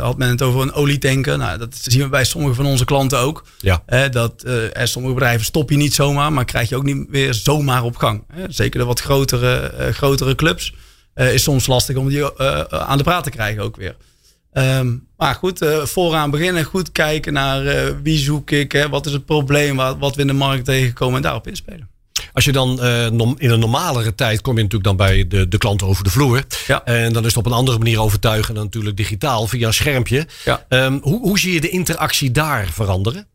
had 0.00 0.18
men 0.18 0.28
het 0.28 0.42
over 0.42 0.60
een 0.60 0.72
olietanker. 0.72 1.38
Nou, 1.38 1.58
dat 1.58 1.78
zien 1.82 2.02
we 2.02 2.08
bij 2.08 2.24
sommige 2.24 2.54
van 2.54 2.66
onze 2.66 2.84
klanten 2.84 3.18
ook. 3.18 3.44
Ja. 3.60 4.08
dat 4.08 4.44
sommige 4.74 5.14
bedrijven 5.14 5.44
stop 5.44 5.70
je 5.70 5.76
niet 5.76 5.94
zomaar, 5.94 6.32
maar 6.32 6.44
krijg 6.44 6.68
je 6.68 6.76
ook 6.76 6.84
niet 6.84 7.06
weer 7.10 7.34
zomaar 7.34 7.82
op 7.82 7.96
gang. 7.96 8.24
Hè. 8.32 8.44
Zeker 8.48 8.80
de 8.80 8.86
wat 8.86 9.00
grotere, 9.00 9.72
grotere 9.92 10.34
clubs. 10.34 10.74
is 11.14 11.42
soms 11.42 11.66
lastig 11.66 11.96
om 11.96 12.08
die 12.08 12.40
aan 12.68 12.98
de 12.98 13.04
praat 13.04 13.24
te 13.24 13.30
krijgen 13.30 13.62
ook 13.62 13.76
weer. 13.76 13.96
Ehm, 14.62 14.96
maar 15.16 15.34
goed, 15.34 15.66
vooraan 15.82 16.30
beginnen, 16.30 16.64
goed 16.64 16.92
kijken 16.92 17.32
naar 17.32 17.92
wie 18.02 18.18
zoek 18.18 18.50
ik, 18.50 18.72
hè, 18.72 18.88
wat 18.88 19.06
is 19.06 19.12
het 19.12 19.24
probleem, 19.24 19.76
wat, 19.76 19.96
wat 19.98 20.14
we 20.14 20.20
in 20.20 20.26
de 20.26 20.32
markt 20.32 20.64
tegenkomen 20.64 21.16
en 21.16 21.22
daarop 21.22 21.46
inspelen. 21.46 21.88
Als 22.32 22.44
je 22.44 22.52
dan 22.52 22.78
uh, 22.80 23.04
in 23.04 23.50
een 23.50 23.58
normalere 23.58 24.14
tijd 24.14 24.40
kom 24.40 24.56
je 24.56 24.62
natuurlijk 24.62 24.98
dan 24.98 25.06
bij 25.06 25.28
de, 25.28 25.48
de 25.48 25.58
klant 25.58 25.82
over 25.82 26.04
de 26.04 26.10
vloer. 26.10 26.44
Ja. 26.66 26.84
En 26.84 27.12
dan 27.12 27.22
is 27.22 27.28
het 27.28 27.36
op 27.36 27.46
een 27.46 27.58
andere 27.58 27.78
manier 27.78 28.00
overtuigen 28.00 28.54
dan 28.54 28.64
natuurlijk 28.64 28.96
digitaal 28.96 29.46
via 29.46 29.66
een 29.66 29.74
schermpje. 29.74 30.26
Ja. 30.44 30.66
Um, 30.68 30.98
hoe, 31.02 31.20
hoe 31.20 31.38
zie 31.38 31.52
je 31.52 31.60
de 31.60 31.68
interactie 31.68 32.30
daar 32.30 32.68
veranderen? 32.72 33.26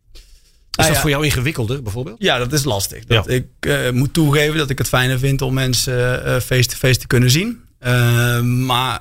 Is 0.77 0.85
ah, 0.85 0.87
dat 0.87 0.97
voor 0.97 1.09
jou 1.09 1.25
ingewikkelder 1.25 1.83
bijvoorbeeld? 1.83 2.15
Ja, 2.19 2.37
dat 2.37 2.53
is 2.53 2.63
lastig. 2.63 3.05
Dat 3.05 3.29
Ik 3.29 3.45
uh, 3.59 3.89
moet 3.89 4.13
toegeven 4.13 4.57
dat 4.57 4.69
ik 4.69 4.77
het 4.77 4.87
fijner 4.87 5.19
vind 5.19 5.41
om 5.41 5.53
mensen 5.53 6.21
face-to-face 6.41 6.77
-face 6.77 6.99
te 6.99 7.07
kunnen 7.07 7.31
zien. 7.31 7.61
Uh, 7.85 8.39
maar 8.41 8.99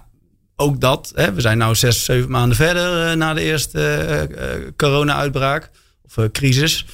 ook 0.62 0.80
dat, 0.80 1.12
hè, 1.14 1.32
we 1.32 1.40
zijn 1.40 1.58
nu 1.58 1.74
zes, 1.74 2.04
zeven 2.04 2.30
maanden 2.30 2.56
verder 2.56 3.16
na 3.16 3.34
de 3.34 3.40
eerste 3.40 4.72
corona-uitbraak 4.76 5.70
of 6.04 6.30
crisis. 6.32 6.86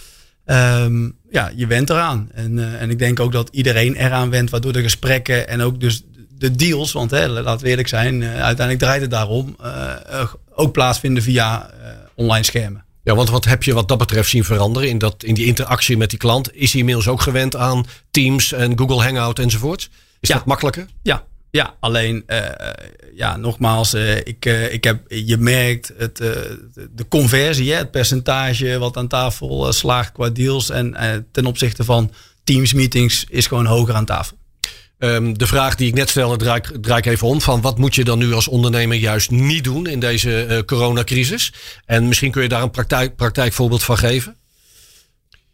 Um, 0.46 1.16
ja, 1.30 1.52
je 1.56 1.66
went 1.66 1.90
eraan. 1.90 2.28
En, 2.32 2.78
en 2.78 2.90
ik 2.90 2.98
denk 2.98 3.20
ook 3.20 3.32
dat 3.32 3.48
iedereen 3.52 3.94
eraan 3.94 4.30
went, 4.30 4.50
waardoor 4.50 4.72
de 4.72 4.82
gesprekken 4.82 5.48
en 5.48 5.60
ook 5.60 5.80
dus 5.80 6.02
de 6.30 6.50
deals, 6.50 6.92
want 6.92 7.10
hè, 7.10 7.28
laten 7.28 7.64
we 7.64 7.70
eerlijk 7.70 7.88
zijn, 7.88 8.25
uiteindelijk 8.25 8.78
draait 8.78 9.00
het 9.00 9.10
daarom, 9.10 9.56
ook 10.54 10.72
plaatsvinden 10.72 11.22
via 11.22 11.70
online 12.14 12.44
schermen. 12.44 12.84
Ja, 13.02 13.14
want 13.14 13.30
wat 13.30 13.44
heb 13.44 13.62
je 13.62 13.75
wat 13.75 13.88
dat 13.88 13.98
betreft 13.98 14.30
zien 14.30 14.44
veranderen 14.44 14.88
in, 14.88 14.98
dat, 14.98 15.22
in 15.22 15.34
die 15.34 15.46
interactie 15.46 15.96
met 15.96 16.10
die 16.10 16.18
klant? 16.18 16.54
Is 16.54 16.70
hij 16.70 16.80
inmiddels 16.80 17.08
ook 17.08 17.20
gewend 17.20 17.56
aan 17.56 17.87
Teams 18.10 18.52
en 18.52 18.78
Google 18.78 19.02
Hangout 19.02 19.38
enzovoort? 19.38 19.90
Is 20.20 20.28
dat 20.28 20.44
makkelijker? 20.44 20.87
Ja, 21.02 21.25
ja, 21.50 21.75
alleen, 21.81 22.25
uh, 22.26 22.38
ja, 23.14 23.37
nogmaals, 23.37 23.95
uh, 23.95 24.17
ik, 24.17 24.47
uh, 24.47 24.73
ik 24.73 24.85
heb, 24.85 25.00
je 25.09 25.37
merkt 25.37 25.93
het, 25.97 26.17
de 26.17 27.09
conversie, 27.09 27.73
hè, 27.73 27.78
het 27.78 27.90
percentage 27.90 28.78
wat 28.78 28.97
aan 28.97 29.09
tafel 29.09 29.73
slaagt 29.73 30.12
qua 30.12 30.28
deals 30.28 30.71
en 30.71 31.26
ten 31.33 31.47
opzichte 31.47 31.85
van 31.85 32.12
Teams 32.45 32.73
meetings 32.73 33.25
is 33.28 33.47
gewoon 33.47 33.67
hoger 33.67 33.95
aan 33.95 34.05
tafel. 34.05 34.37
Um, 34.99 35.38
de 35.38 35.47
vraag 35.47 35.75
die 35.75 35.88
ik 35.88 35.95
net 35.95 36.09
stelde, 36.09 36.37
draai, 36.37 36.61
draai 36.81 36.99
ik 36.99 37.07
even 37.07 37.26
om. 37.26 37.40
Van 37.40 37.61
wat 37.61 37.78
moet 37.78 37.95
je 37.95 38.05
dan 38.05 38.19
nu 38.19 38.33
als 38.33 38.49
ondernemer 38.49 38.97
juist 38.97 39.31
niet 39.31 39.64
doen 39.64 39.87
in 39.87 40.00
deze 40.00 40.62
coronacrisis? 40.67 41.52
En 41.85 42.09
misschien 42.09 42.31
kun 42.31 42.43
je 42.43 42.49
daar 42.49 42.62
een 42.62 42.71
praktijk, 42.71 43.17
praktijkvoorbeeld 43.17 43.83
van 43.83 43.99
geven? 43.99 44.37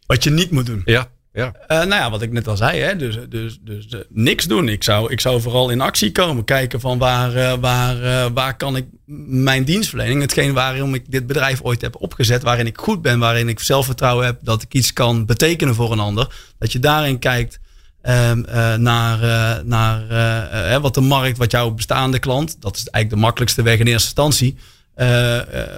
Wat 0.05 0.23
je 0.23 0.29
niet 0.29 0.51
moet 0.51 0.65
doen? 0.65 0.81
Ja. 0.85 1.09
Ja. 1.35 1.53
Uh, 1.67 1.77
nou 1.77 1.89
ja, 1.89 2.09
wat 2.09 2.21
ik 2.21 2.31
net 2.31 2.47
al 2.47 2.57
zei, 2.57 2.79
hè, 2.79 2.95
dus, 2.95 3.17
dus, 3.29 3.57
dus 3.61 3.85
uh, 3.93 3.99
niks 4.09 4.45
doen. 4.45 4.69
Ik 4.69 4.83
zou, 4.83 5.11
ik 5.11 5.19
zou 5.19 5.41
vooral 5.41 5.69
in 5.69 5.81
actie 5.81 6.11
komen. 6.11 6.43
Kijken 6.43 6.79
van 6.79 6.97
waar, 6.97 7.35
uh, 7.35 7.53
waar, 7.53 8.33
waar 8.33 8.57
kan 8.57 8.75
ik 8.75 8.85
mijn 9.27 9.63
dienstverlening, 9.63 10.21
hetgeen 10.21 10.53
waarom 10.53 10.93
ik 10.93 11.11
dit 11.11 11.27
bedrijf 11.27 11.61
ooit 11.61 11.81
heb 11.81 11.95
opgezet, 12.01 12.43
waarin 12.43 12.65
ik 12.65 12.77
goed 12.77 13.01
ben, 13.01 13.19
waarin 13.19 13.49
ik 13.49 13.59
zelfvertrouwen 13.59 14.25
heb 14.25 14.39
dat 14.41 14.61
ik 14.61 14.73
iets 14.73 14.93
kan 14.93 15.25
betekenen 15.25 15.75
voor 15.75 15.91
een 15.91 15.99
ander. 15.99 16.35
Dat 16.59 16.71
je 16.71 16.79
daarin 16.79 17.19
kijkt 17.19 17.59
ehm, 18.01 18.41
naar, 18.81 19.19
naar 19.65 20.81
wat 20.81 20.93
de 20.93 21.01
markt, 21.01 21.37
wat 21.37 21.51
jouw 21.51 21.71
bestaande 21.71 22.19
klant, 22.19 22.61
dat 22.61 22.75
is 22.75 22.87
eigenlijk 22.87 23.09
de 23.09 23.27
makkelijkste 23.27 23.61
weg 23.61 23.79
in 23.79 23.87
eerste 23.87 24.07
instantie, 24.07 24.57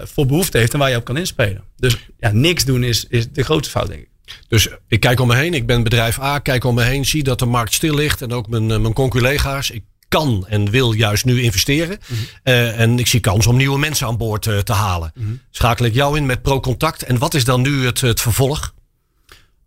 voor 0.03 0.25
behoefte 0.25 0.57
heeft 0.57 0.73
en 0.73 0.79
waar 0.79 0.89
je 0.89 0.95
op 0.95 1.05
kan 1.05 1.17
inspelen. 1.17 1.63
Dus 1.77 1.97
ja, 2.19 2.31
niks 2.31 2.65
doen 2.65 2.83
is, 2.83 3.05
is 3.09 3.31
de 3.31 3.43
grootste 3.43 3.71
fout, 3.71 3.87
denk 3.87 4.01
ik. 4.01 4.09
Dus 4.47 4.67
ik 4.87 4.99
kijk 4.99 5.19
om 5.19 5.27
me 5.27 5.35
heen, 5.35 5.53
ik 5.53 5.65
ben 5.65 5.83
bedrijf 5.83 6.19
A, 6.19 6.39
kijk 6.39 6.63
om 6.63 6.75
me 6.75 6.83
heen, 6.83 7.05
zie 7.05 7.23
dat 7.23 7.39
de 7.39 7.45
markt 7.45 7.73
stil 7.73 7.95
ligt 7.95 8.21
en 8.21 8.33
ook 8.33 8.47
mijn, 8.47 8.71
eh, 8.71 8.79
mijn 8.79 8.93
conculega's. 8.93 9.69
Ik 9.69 9.83
kan 10.07 10.45
en 10.47 10.69
wil 10.69 10.91
juist 10.91 11.25
nu 11.25 11.41
investeren. 11.41 11.97
Mhm. 12.07 12.19
uh, 12.43 12.79
en 12.79 12.99
ik 12.99 13.07
zie 13.07 13.19
kans 13.19 13.47
om 13.47 13.55
nieuwe 13.55 13.79
mensen 13.79 14.07
aan 14.07 14.17
boord 14.17 14.45
uh, 14.45 14.57
te 14.57 14.73
halen. 14.73 15.11
Mm 15.15 15.25
-hmm. 15.25 15.41
Schakel 15.51 15.85
ik 15.85 15.93
jou 15.93 16.17
in 16.17 16.25
met 16.25 16.41
ProContact. 16.41 17.03
En 17.03 17.17
wat 17.17 17.33
is 17.33 17.43
dan 17.43 17.61
nu 17.61 17.85
het, 17.85 18.01
het 18.01 18.21
vervolg? 18.21 18.73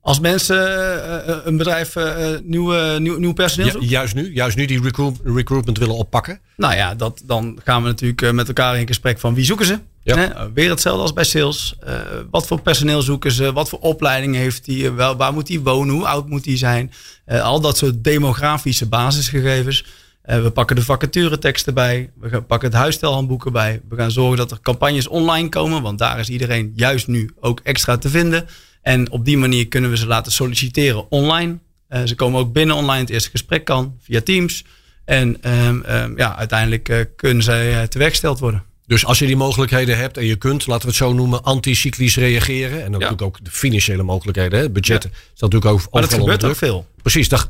Als 0.00 0.20
mensen 0.20 1.46
een 1.46 1.56
bedrijf 1.56 1.94
nieuw, 2.42 2.98
nieuw, 2.98 3.18
nieuw 3.18 3.32
personeel 3.32 3.80
ja, 3.80 3.88
juist 3.88 4.14
nu, 4.14 4.32
juist 4.34 4.56
nu 4.56 4.66
die 4.66 4.82
recruit, 4.82 5.20
recruitment 5.24 5.78
willen 5.78 5.94
oppakken. 5.94 6.40
Nou 6.56 6.74
ja, 6.74 6.94
dat, 6.94 7.22
dan 7.24 7.60
gaan 7.64 7.82
we 7.82 7.88
natuurlijk 7.88 8.32
met 8.32 8.48
elkaar 8.48 8.78
in 8.78 8.86
gesprek 8.86 9.18
van 9.18 9.34
wie 9.34 9.44
zoeken 9.44 9.66
ze. 9.66 9.78
Ja. 10.02 10.50
weer 10.54 10.70
hetzelfde 10.70 11.02
als 11.02 11.12
bij 11.12 11.24
sales. 11.24 11.74
Uh, 11.88 11.94
wat 12.30 12.46
voor 12.46 12.60
personeel 12.60 13.02
zoeken 13.02 13.32
ze? 13.32 13.52
Wat 13.52 13.68
voor 13.68 13.78
opleiding 13.78 14.34
heeft 14.34 14.66
hij? 14.66 14.94
Wel, 14.94 15.16
waar 15.16 15.32
moet 15.32 15.48
hij 15.48 15.60
wonen? 15.60 15.94
Hoe 15.94 16.06
oud 16.06 16.28
moet 16.28 16.44
hij 16.44 16.56
zijn? 16.56 16.92
Uh, 17.26 17.42
al 17.42 17.60
dat 17.60 17.76
soort 17.76 18.04
demografische 18.04 18.86
basisgegevens. 18.86 19.84
We 20.22 20.50
pakken 20.50 20.76
de 20.76 20.84
vacatureteksten 20.84 21.74
bij. 21.74 22.10
We 22.20 22.28
gaan 22.28 22.46
pakken 22.46 22.68
het 22.68 22.78
huisstelhandboeken 22.78 23.52
bij. 23.52 23.80
We 23.88 23.96
gaan 23.96 24.10
zorgen 24.10 24.36
dat 24.36 24.50
er 24.50 24.60
campagnes 24.60 25.08
online 25.08 25.48
komen. 25.48 25.82
Want 25.82 25.98
daar 25.98 26.18
is 26.18 26.28
iedereen 26.28 26.72
juist 26.76 27.06
nu 27.06 27.30
ook 27.40 27.60
extra 27.62 27.98
te 27.98 28.08
vinden. 28.08 28.46
En 28.82 29.10
op 29.10 29.24
die 29.24 29.38
manier 29.38 29.68
kunnen 29.68 29.90
we 29.90 29.96
ze 29.96 30.06
laten 30.06 30.32
solliciteren 30.32 31.10
online. 31.10 31.58
ze 32.04 32.14
komen 32.14 32.40
ook 32.40 32.52
binnen 32.52 32.76
online. 32.76 33.00
Het 33.00 33.10
eerste 33.10 33.30
gesprek 33.30 33.64
kan 33.64 33.96
via 34.02 34.20
Teams. 34.20 34.64
En 35.04 35.50
um, 35.50 35.84
um, 35.90 36.16
ja, 36.16 36.36
uiteindelijk 36.36 37.08
kunnen 37.16 37.42
zij 37.42 37.88
teweggesteld 37.88 38.38
worden. 38.38 38.64
Dus 38.90 39.04
als 39.04 39.18
je 39.18 39.26
die 39.26 39.36
mogelijkheden 39.36 39.96
hebt 39.96 40.16
en 40.16 40.26
je 40.26 40.36
kunt, 40.36 40.66
laten 40.66 40.82
we 40.82 40.88
het 40.88 40.96
zo 40.96 41.12
noemen, 41.12 41.42
anticyclisch 41.42 42.16
reageren. 42.16 42.76
En 42.76 42.82
dan 42.82 42.90
natuurlijk 42.90 43.22
ook 43.22 43.44
de 43.44 43.50
financiële 43.50 44.02
mogelijkheden, 44.02 44.58
hè, 44.58 44.70
budgetten. 44.70 45.10
Ja. 45.12 45.18
Dat 45.34 45.40
natuurlijk 45.40 45.72
ook 45.72 45.92
maar 45.92 46.02
dat 46.02 46.14
gebeurt 46.14 46.44
ook 46.44 46.56
veel. 46.56 46.86
Precies, 47.02 47.28
dat, 47.28 47.46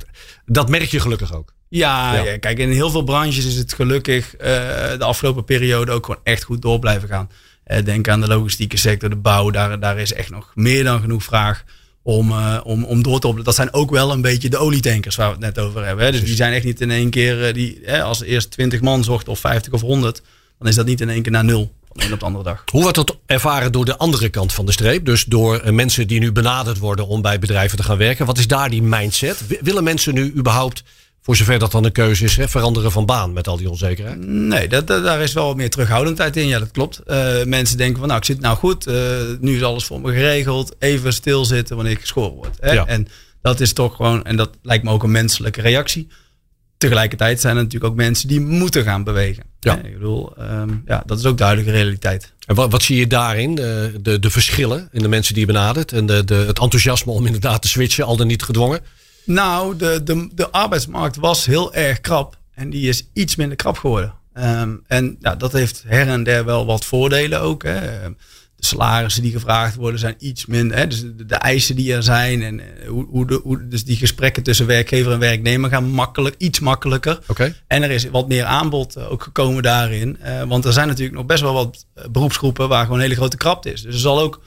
dat 0.47 0.69
merk 0.69 0.91
je 0.91 1.01
gelukkig 1.01 1.35
ook. 1.35 1.53
Ja, 1.69 2.15
ja. 2.15 2.39
kijk, 2.39 2.59
in 2.59 2.71
heel 2.71 2.91
veel 2.91 3.03
branches 3.03 3.45
is 3.45 3.57
het 3.57 3.73
gelukkig 3.73 4.35
uh, 4.35 4.41
de 4.99 5.05
afgelopen 5.05 5.45
periode 5.45 5.93
ook 5.93 6.05
gewoon 6.05 6.21
echt 6.23 6.43
goed 6.43 6.63
door 6.63 6.79
blijven 6.79 7.09
gaan. 7.09 7.31
Uh, 7.67 7.85
denk 7.85 8.09
aan 8.09 8.21
de 8.21 8.29
logistieke 8.29 8.77
sector, 8.77 9.11
de 9.11 9.17
bouw, 9.17 9.51
daar, 9.51 9.81
daar 9.81 9.99
is 9.99 10.13
echt 10.13 10.31
nog 10.31 10.53
meer 10.55 10.85
dan 10.85 11.01
genoeg 11.01 11.23
vraag 11.23 11.65
om, 12.03 12.31
uh, 12.31 12.61
om, 12.63 12.85
om 12.85 13.03
door 13.03 13.21
te 13.21 13.27
opleiden. 13.27 13.45
Dat 13.45 13.55
zijn 13.55 13.73
ook 13.73 13.91
wel 13.91 14.13
een 14.13 14.23
beetje 14.23 14.49
de 14.49 14.59
olietankers 14.59 15.17
waar 15.17 15.27
we 15.27 15.45
het 15.45 15.55
net 15.55 15.65
over 15.65 15.87
hebben. 15.87 16.05
Hè. 16.05 16.11
Dus 16.13 16.25
die 16.25 16.35
zijn 16.35 16.53
echt 16.53 16.65
niet 16.65 16.81
in 16.81 16.91
één 16.91 17.11
keer, 17.11 17.53
die, 17.53 17.81
hè, 17.85 18.03
als 18.03 18.23
eerst 18.23 18.51
20 18.51 18.81
man 18.81 19.05
zocht 19.05 19.29
of 19.29 19.39
50 19.39 19.73
of 19.73 19.81
100 19.81 20.23
dan 20.61 20.69
is 20.69 20.75
dat 20.75 20.87
niet 20.87 21.01
in 21.01 21.09
één 21.09 21.23
keer 21.23 21.33
naar 21.33 21.45
nul. 21.45 21.73
Van 21.93 22.07
een 22.07 22.13
op 22.13 22.19
de 22.19 22.25
andere 22.25 22.45
dag. 22.45 22.63
Hoe 22.73 22.83
wordt 22.83 22.97
dat 22.97 23.17
ervaren 23.27 23.73
door 23.73 23.85
de 23.85 23.97
andere 23.97 24.29
kant 24.29 24.53
van 24.53 24.67
de 24.67 24.73
streep? 24.73 25.05
Dus 25.05 25.25
door 25.25 25.59
eh, 25.59 25.73
mensen 25.73 26.07
die 26.07 26.21
nu 26.21 26.33
benaderd 26.33 26.79
worden 26.79 27.07
om 27.07 27.23
bij 27.23 27.39
bedrijven 27.39 27.77
te 27.77 27.83
gaan 27.83 27.97
werken. 27.97 28.27
Wat 28.27 28.39
is 28.39 28.47
daar 28.47 28.71
die 28.71 28.83
mindset? 28.83 29.45
Willen 29.61 29.85
mensen 29.85 30.15
nu 30.15 30.33
überhaupt, 30.37 30.83
voor 31.23 31.37
zover 31.37 31.59
dat 31.59 31.73
dan 31.73 31.85
een 31.85 31.93
keuze 31.93 32.25
is, 32.25 32.37
hè, 32.37 32.49
veranderen 32.49 32.93
van 32.93 33.07
baan 33.07 33.33
met 33.33 33.49
al 33.49 33.57
die 33.57 33.71
onzekerheid? 33.71 34.27
Nee, 34.27 34.69
dat, 34.69 34.87
daar 34.87 35.21
is 35.21 35.33
wel 35.33 35.55
meer 35.55 35.71
terughoudendheid 35.71 36.37
in. 36.37 36.47
Ja, 36.47 36.59
dat 36.59 36.71
klopt. 36.71 37.01
Uh, 37.07 37.45
mensen 37.45 37.77
denken 37.77 37.99
van, 37.99 38.07
nou, 38.07 38.21
ik 38.21 38.27
zit 38.27 38.41
nou 38.41 38.57
goed. 38.57 38.89
Uh, 38.89 38.95
nu 39.41 39.57
is 39.57 39.63
alles 39.63 39.85
voor 39.85 40.01
me 40.01 40.13
geregeld. 40.13 40.75
Even 40.79 41.13
stilzitten 41.13 41.77
wanneer 41.77 41.95
ik 41.95 42.01
geschoren 42.01 42.35
word. 42.35 42.57
Hè? 42.61 42.73
Ja. 42.73 42.87
En 42.87 43.09
dat 43.43 43.61
is 43.61 43.73
toch 43.73 43.97
gewoon, 43.97 44.25
en 44.25 44.37
dat 44.37 44.51
lijkt 44.63 44.85
me 44.85 44.91
ook 44.91 45.03
een 45.03 45.11
menselijke 45.11 45.61
reactie 45.61 46.09
tegelijkertijd 46.81 47.41
zijn 47.41 47.57
er 47.57 47.63
natuurlijk 47.63 47.93
ook 47.93 47.99
mensen 47.99 48.29
die 48.29 48.41
moeten 48.41 48.85
gaan 48.85 49.05
bewegen. 49.05 49.45
Ja. 49.61 49.77
ik 49.77 49.93
bedoel, 49.93 50.33
um, 50.39 50.83
ja, 50.87 51.03
dat 51.07 51.19
is 51.19 51.25
ook 51.25 51.39
duidelijke 51.39 51.73
realiteit. 51.73 52.33
En 52.47 52.55
wat, 52.55 52.71
wat 52.71 52.83
zie 52.83 52.97
je 52.99 53.07
daarin? 53.07 53.55
De, 53.55 53.93
de, 54.01 54.19
de, 54.19 54.31
verschillen 54.31 54.89
in 54.93 55.03
de 55.03 55.09
mensen 55.09 55.35
die 55.35 55.47
je 55.47 55.53
benadert 55.53 55.93
en 55.93 56.07
de, 56.07 56.25
de, 56.25 56.35
het 56.35 56.59
enthousiasme 56.59 57.13
om 57.13 57.27
inderdaad 57.27 57.63
te 57.63 57.69
switchen, 57.69 58.05
al 58.05 58.17
dan 58.17 58.27
niet 58.27 58.43
gedwongen? 58.43 58.81
Nou, 59.25 59.77
de, 59.77 60.03
de, 60.05 60.29
de 60.35 60.51
arbeidsmarkt 60.51 61.17
was 61.17 61.47
heel 61.47 61.75
erg 61.75 62.01
krap 62.01 62.39
en 62.55 62.71
die 62.71 62.89
is 62.89 63.07
iets 63.13 63.37
minder 63.37 63.57
krap 63.57 63.79
geworden. 63.79 64.15
Um, 64.35 64.85
en 64.87 65.17
ja, 65.21 65.37
dat 65.37 65.53
heeft 65.53 65.85
her 65.87 66.09
en 66.09 66.23
der 66.23 66.45
wel 66.45 66.67
wat 66.67 66.85
voordelen 66.85 67.41
ook. 67.41 67.63
Hè. 67.63 68.09
De 68.61 68.67
salarissen 68.67 69.23
die 69.23 69.33
gevraagd 69.33 69.75
worden 69.75 70.01
zijn 70.01 70.15
iets 70.19 70.47
minder. 70.47 70.77
Hè, 70.77 70.87
dus 70.87 71.01
de, 71.01 71.27
de, 71.27 71.35
eisen 71.35 71.77
die 71.77 71.95
er 71.95 72.03
zijn. 72.03 72.43
En 72.43 72.61
eh, 72.61 72.89
hoe, 72.89 73.07
hoe, 73.11 73.27
de, 73.27 73.41
hoe, 73.43 73.69
dus 73.69 73.85
die 73.85 73.97
gesprekken 73.97 74.43
tussen 74.43 74.67
werkgever 74.67 75.13
en 75.13 75.19
werknemer 75.19 75.71
gaan 75.71 75.91
makkelijk, 75.91 76.35
iets 76.39 76.61
makkelijker. 76.61 77.19
Okay. 77.27 77.55
En 77.67 77.83
er 77.83 77.91
is 77.91 78.11
wat 78.11 78.29
meer 78.29 78.45
aanbod 78.45 78.97
eh, 78.97 79.13
ook 79.13 79.23
gekomen 79.23 79.63
daarin. 79.63 80.19
Uh, 80.25 80.43
want 80.43 80.65
er 80.65 80.73
zijn 80.73 80.89
natuurlijk 80.89 81.17
nog 81.17 81.27
best 81.27 81.43
wel 81.43 81.53
wat 81.53 81.87
beroepsgroepen 82.11 82.69
waar 82.69 82.83
gewoon 82.83 82.97
een 82.97 83.05
hele 83.05 83.15
grote 83.15 83.37
krapte 83.37 83.73
is. 83.73 83.83
Dus 83.83 83.95
er 83.95 84.01
zal 84.01 84.21
ook, 84.21 84.41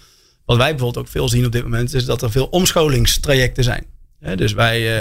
wat 0.45 0.58
wij 0.58 0.69
bijvoorbeeld 0.69 1.06
ook 1.06 1.12
veel 1.12 1.30
zien 1.30 1.45
op 1.45 1.52
dit 1.52 1.63
moment, 1.63 1.93
is 1.93 2.06
dat 2.06 2.21
er 2.21 2.32
veel 2.32 2.45
omscholingstrajecten 2.45 3.63
zijn. 3.63 3.86
dus 4.36 4.54
wij, 4.54 4.97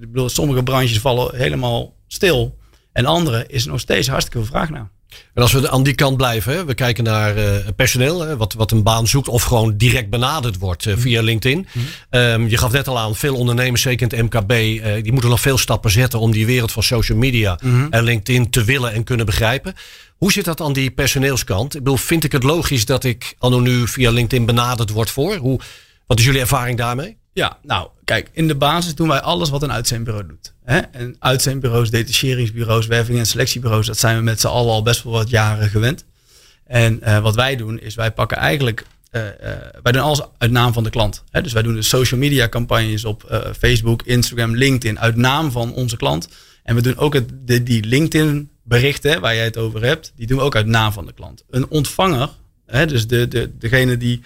ik 0.00 0.12
bedoel, 0.12 0.28
sommige 0.28 0.62
branches 0.62 0.98
vallen 0.98 1.36
helemaal 1.36 1.94
stil. 2.06 2.58
En 2.92 3.06
andere 3.06 3.44
is 3.46 3.64
er 3.64 3.70
nog 3.70 3.80
steeds 3.80 4.08
hartstikke 4.08 4.38
veel 4.38 4.46
vraag 4.46 4.70
naar. 4.70 4.90
En 5.34 5.42
als 5.42 5.52
we 5.52 5.70
aan 5.70 5.82
die 5.82 5.94
kant 5.94 6.16
blijven, 6.16 6.52
hè, 6.52 6.64
we 6.64 6.74
kijken 6.74 7.04
naar 7.04 7.38
uh, 7.38 7.44
personeel, 7.76 8.20
hè, 8.20 8.36
wat, 8.36 8.52
wat 8.52 8.70
een 8.70 8.82
baan 8.82 9.06
zoekt 9.06 9.28
of 9.28 9.42
gewoon 9.42 9.76
direct 9.76 10.10
benaderd 10.10 10.58
wordt 10.58 10.84
uh, 10.84 10.94
via 10.96 11.22
LinkedIn. 11.22 11.66
Mm 11.72 11.82
um, 12.10 12.48
je 12.48 12.56
gaf 12.56 12.72
net 12.72 12.88
al 12.88 12.98
aan, 12.98 13.16
veel 13.16 13.34
ondernemers, 13.34 13.82
zeker 13.82 14.12
in 14.12 14.18
het 14.18 14.32
MKB, 14.32 14.52
uh, 14.52 15.02
die 15.02 15.12
moeten 15.12 15.30
nog 15.30 15.40
veel 15.40 15.58
stappen 15.58 15.90
zetten 15.90 16.18
om 16.18 16.30
die 16.30 16.46
wereld 16.46 16.72
van 16.72 16.82
social 16.82 17.18
media 17.18 17.58
mm 17.62 17.70
-hmm. 17.70 17.86
en 17.90 18.04
LinkedIn 18.04 18.50
te 18.50 18.64
willen 18.64 18.92
en 18.92 19.04
kunnen 19.04 19.26
begrijpen. 19.26 19.74
Hoe 20.16 20.32
zit 20.32 20.44
dat 20.44 20.60
aan 20.60 20.72
die 20.72 20.90
personeelskant? 20.90 21.74
Ik 21.74 21.82
bedoel, 21.82 21.96
vind 21.96 22.24
ik 22.24 22.32
het 22.32 22.42
logisch 22.42 22.84
dat 22.84 23.04
ik 23.04 23.34
anno 23.38 23.60
nu 23.60 23.88
via 23.88 24.10
LinkedIn 24.10 24.46
benaderd 24.46 24.90
word 24.90 25.10
voor? 25.10 25.36
Hoe, 25.36 25.60
wat 26.06 26.18
is 26.18 26.24
jullie 26.24 26.40
ervaring 26.40 26.78
daarmee? 26.78 27.16
Ja, 27.34 27.58
nou, 27.62 27.88
kijk, 28.04 28.30
in 28.32 28.48
de 28.48 28.54
basis 28.54 28.94
doen 28.94 29.08
wij 29.08 29.20
alles 29.20 29.50
wat 29.50 29.62
een 29.62 29.72
uitzendbureau 29.72 30.26
doet. 30.26 30.54
Hè? 30.64 30.78
En 30.78 31.16
uitzendbureaus, 31.18 31.90
detacheringsbureaus, 31.90 32.86
werving- 32.86 33.18
en 33.18 33.26
selectiebureaus, 33.26 33.86
dat 33.86 33.98
zijn 33.98 34.16
we 34.16 34.22
met 34.22 34.40
z'n 34.40 34.46
allen 34.46 34.72
al 34.72 34.82
best 34.82 35.02
wel 35.02 35.12
wat 35.12 35.30
jaren 35.30 35.68
gewend. 35.68 36.04
En 36.66 37.00
uh, 37.02 37.18
wat 37.18 37.34
wij 37.34 37.56
doen, 37.56 37.80
is 37.80 37.94
wij 37.94 38.12
pakken 38.12 38.36
eigenlijk, 38.36 38.86
uh, 39.12 39.22
uh, 39.22 39.30
wij 39.82 39.92
doen 39.92 40.02
alles 40.02 40.20
uit 40.38 40.50
naam 40.50 40.72
van 40.72 40.82
de 40.82 40.90
klant. 40.90 41.24
Hè? 41.30 41.42
Dus 41.42 41.52
wij 41.52 41.62
doen 41.62 41.74
de 41.74 41.82
social 41.82 42.20
media 42.20 42.48
campagnes 42.48 43.04
op 43.04 43.52
Facebook, 43.58 44.02
Instagram, 44.02 44.56
LinkedIn 44.56 45.00
uit 45.00 45.16
naam 45.16 45.50
van 45.50 45.74
onze 45.74 45.96
klant. 45.96 46.28
En 46.62 46.74
we 46.74 46.82
doen 46.82 46.96
ook 46.96 47.14
het, 47.14 47.30
die 47.46 47.84
LinkedIn 47.84 48.50
berichten 48.62 49.20
waar 49.20 49.34
jij 49.34 49.44
het 49.44 49.56
over 49.56 49.84
hebt, 49.84 50.12
die 50.16 50.26
doen 50.26 50.38
we 50.38 50.44
ook 50.44 50.56
uit 50.56 50.66
naam 50.66 50.92
van 50.92 51.06
de 51.06 51.12
klant. 51.12 51.44
Een 51.50 51.68
ontvanger, 51.68 52.30
hè, 52.66 52.86
dus 52.86 53.06
de, 53.06 53.28
de, 53.28 53.58
degene 53.58 53.96
die 53.96 54.22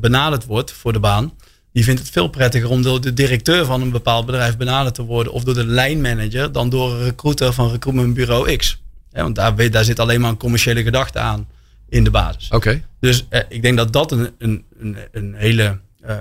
benaderd 0.00 0.44
wordt 0.44 0.72
voor 0.72 0.92
de 0.92 1.00
baan, 1.00 1.32
die 1.78 1.86
vindt 1.86 2.00
het 2.00 2.10
veel 2.10 2.28
prettiger 2.28 2.68
om 2.68 2.82
door 2.82 3.00
de 3.00 3.12
directeur 3.12 3.64
van 3.64 3.82
een 3.82 3.90
bepaald 3.90 4.26
bedrijf 4.26 4.56
benaderd 4.56 4.94
te 4.94 5.02
worden 5.02 5.32
of 5.32 5.44
door 5.44 5.54
de 5.54 5.66
lijnmanager 5.66 6.52
dan 6.52 6.68
door 6.68 6.92
een 6.92 7.04
recruiter 7.04 7.52
van 7.52 7.70
recruitmentbureau 7.70 8.56
X. 8.56 8.80
Ja, 9.10 9.22
want 9.22 9.34
daar, 9.34 9.70
daar 9.70 9.84
zit 9.84 9.98
alleen 9.98 10.20
maar 10.20 10.30
een 10.30 10.36
commerciële 10.36 10.82
gedachte 10.82 11.18
aan 11.18 11.48
in 11.88 12.04
de 12.04 12.10
basis. 12.10 12.48
Oké. 12.50 12.82
Dus 13.00 13.26
eh, 13.28 13.40
ik 13.48 13.62
denk 13.62 13.76
dat 13.76 13.92
dat 13.92 14.12
een, 14.12 14.30
een, 14.38 14.64
een, 14.78 14.96
een 15.12 15.34
hele. 15.34 15.78
Uh, 16.06 16.16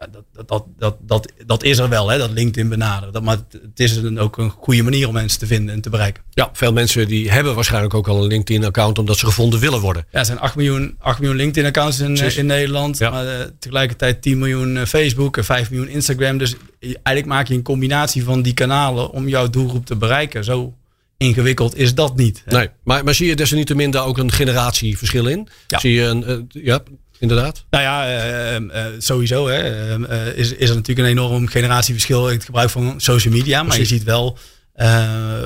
ja, 0.00 0.06
dat, 0.06 0.48
dat, 0.48 0.64
dat, 0.78 0.96
dat, 1.06 1.32
dat 1.46 1.62
is 1.62 1.78
er 1.78 1.88
wel, 1.88 2.08
hè, 2.08 2.18
dat 2.18 2.30
LinkedIn 2.30 2.68
benaderen. 2.68 3.12
Dat, 3.12 3.22
maar 3.22 3.36
het 3.50 3.80
is 3.80 3.96
een, 3.96 4.18
ook 4.18 4.38
een 4.38 4.50
goede 4.50 4.82
manier 4.82 5.08
om 5.08 5.14
mensen 5.14 5.38
te 5.38 5.46
vinden 5.46 5.74
en 5.74 5.80
te 5.80 5.90
bereiken. 5.90 6.22
Ja, 6.30 6.50
veel 6.52 6.72
mensen 6.72 7.08
die 7.08 7.30
hebben 7.30 7.54
waarschijnlijk 7.54 7.94
ook 7.94 8.08
al 8.08 8.22
een 8.22 8.26
LinkedIn-account 8.26 8.98
omdat 8.98 9.18
ze 9.18 9.26
gevonden 9.26 9.60
willen 9.60 9.80
worden. 9.80 10.06
Ja, 10.10 10.18
er 10.18 10.24
zijn 10.24 10.38
8 10.38 10.56
miljoen, 10.56 10.96
8 10.98 11.18
miljoen 11.18 11.36
LinkedIn-accounts 11.36 12.00
in, 12.00 12.36
in 12.36 12.46
Nederland. 12.46 12.98
Ja. 12.98 13.10
Maar 13.10 13.24
uh, 13.24 13.32
tegelijkertijd 13.58 14.22
10 14.22 14.38
miljoen 14.38 14.86
Facebook 14.86 15.36
en 15.36 15.44
5 15.44 15.70
miljoen 15.70 15.88
Instagram. 15.88 16.38
Dus 16.38 16.54
eigenlijk 16.80 17.26
maak 17.26 17.48
je 17.48 17.54
een 17.54 17.62
combinatie 17.62 18.24
van 18.24 18.42
die 18.42 18.54
kanalen 18.54 19.10
om 19.10 19.28
jouw 19.28 19.50
doelgroep 19.50 19.86
te 19.86 19.96
bereiken. 19.96 20.44
Zo 20.44 20.74
ingewikkeld 21.16 21.76
is 21.76 21.94
dat 21.94 22.16
niet. 22.16 22.42
Nee, 22.46 22.68
maar, 22.84 23.04
maar 23.04 23.14
zie 23.14 23.26
je 23.26 23.36
desalniettemin 23.36 23.90
daar 23.90 24.04
ook 24.04 24.18
een 24.18 24.32
generatieverschil 24.32 25.26
in? 25.26 25.48
Ja. 25.66 25.78
Zie 25.78 25.92
je 25.92 26.02
een, 26.02 26.24
uh, 26.30 26.64
ja, 26.64 26.82
inderdaad? 27.20 27.64
Nou 27.70 27.84
ja, 27.84 28.08
uh, 28.54 28.60
uh, 28.60 28.86
sowieso 28.98 29.48
hè, 29.48 30.34
is, 30.34 30.52
is 30.52 30.68
er 30.68 30.74
natuurlijk 30.74 31.08
een 31.08 31.14
enorm 31.14 31.46
generatieverschil 31.46 32.28
in 32.28 32.34
het 32.34 32.44
gebruik 32.44 32.70
van 32.70 33.00
social 33.00 33.34
media. 33.34 33.62
Maar 33.62 33.78
je 33.78 33.84
ziet 33.84 34.04
wel 34.04 34.38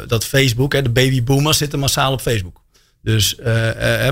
dat 0.06 0.24
Facebook, 0.24 0.72
hè, 0.72 0.82
de 0.82 0.90
babyboomers 0.90 1.58
zitten 1.58 1.78
massaal 1.78 2.12
op 2.12 2.20
Facebook. 2.20 2.62
Dus 3.02 3.34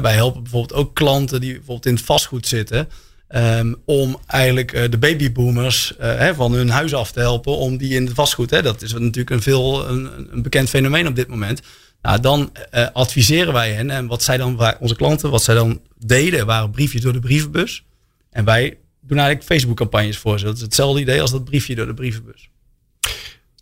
wij 0.03 0.15
helpen 0.15 0.43
bijvoorbeeld 0.43 0.81
ook 0.81 0.95
klanten 0.95 1.41
die 1.41 1.53
bijvoorbeeld 1.53 1.87
in 1.87 1.95
het 1.95 2.05
vastgoed 2.05 2.47
zitten. 2.47 2.89
Um, 3.37 3.77
om 3.85 4.19
eigenlijk 4.27 4.91
de 4.91 4.99
babyboomers 4.99 5.95
hè, 5.99 6.35
van 6.35 6.53
hun 6.53 6.69
huis 6.69 6.95
af 6.95 7.13
te 7.13 7.21
helpen. 7.21 7.57
Om 7.57 7.77
die 7.77 7.95
in 7.95 8.05
het 8.05 8.15
vastgoed. 8.15 8.51
Hè, 8.51 8.63
dat 8.63 8.83
is 8.83 8.93
natuurlijk 8.93 9.31
een 9.31 9.43
veel 9.43 9.89
een, 9.89 10.11
een 10.33 10.43
bekend 10.43 10.69
fenomeen 10.69 11.07
op 11.07 11.17
dit 11.17 11.29
moment. 11.29 11.61
Nou, 12.03 12.21
dan 12.21 12.53
uh, 12.75 12.87
adviseren 12.93 13.53
wij 13.53 13.73
hen. 13.73 13.91
En 13.91 14.07
wat 14.07 14.23
zij 14.23 14.37
dan, 14.37 14.77
onze 14.81 14.97
klanten, 14.97 15.31
wat 15.31 15.43
zij 15.43 15.55
dan 15.55 15.81
deden, 15.99 16.47
waren 16.47 16.71
briefjes 16.71 17.03
door 17.03 17.13
de 17.13 17.21
brievenbus. 17.21 17.85
En 18.31 18.45
wij 18.45 18.79
doen 19.01 19.19
eigenlijk 19.19 19.47
Facebook 19.47 19.77
campagnes 19.77 20.19
voor 20.19 20.39
ze. 20.39 20.45
Dat 20.45 20.57
is 20.57 20.61
hetzelfde 20.61 21.01
idee 21.01 21.21
als 21.21 21.31
dat 21.31 21.45
briefje 21.45 21.75
door 21.75 21.87
de 21.87 21.95
brievenbus. 21.95 22.51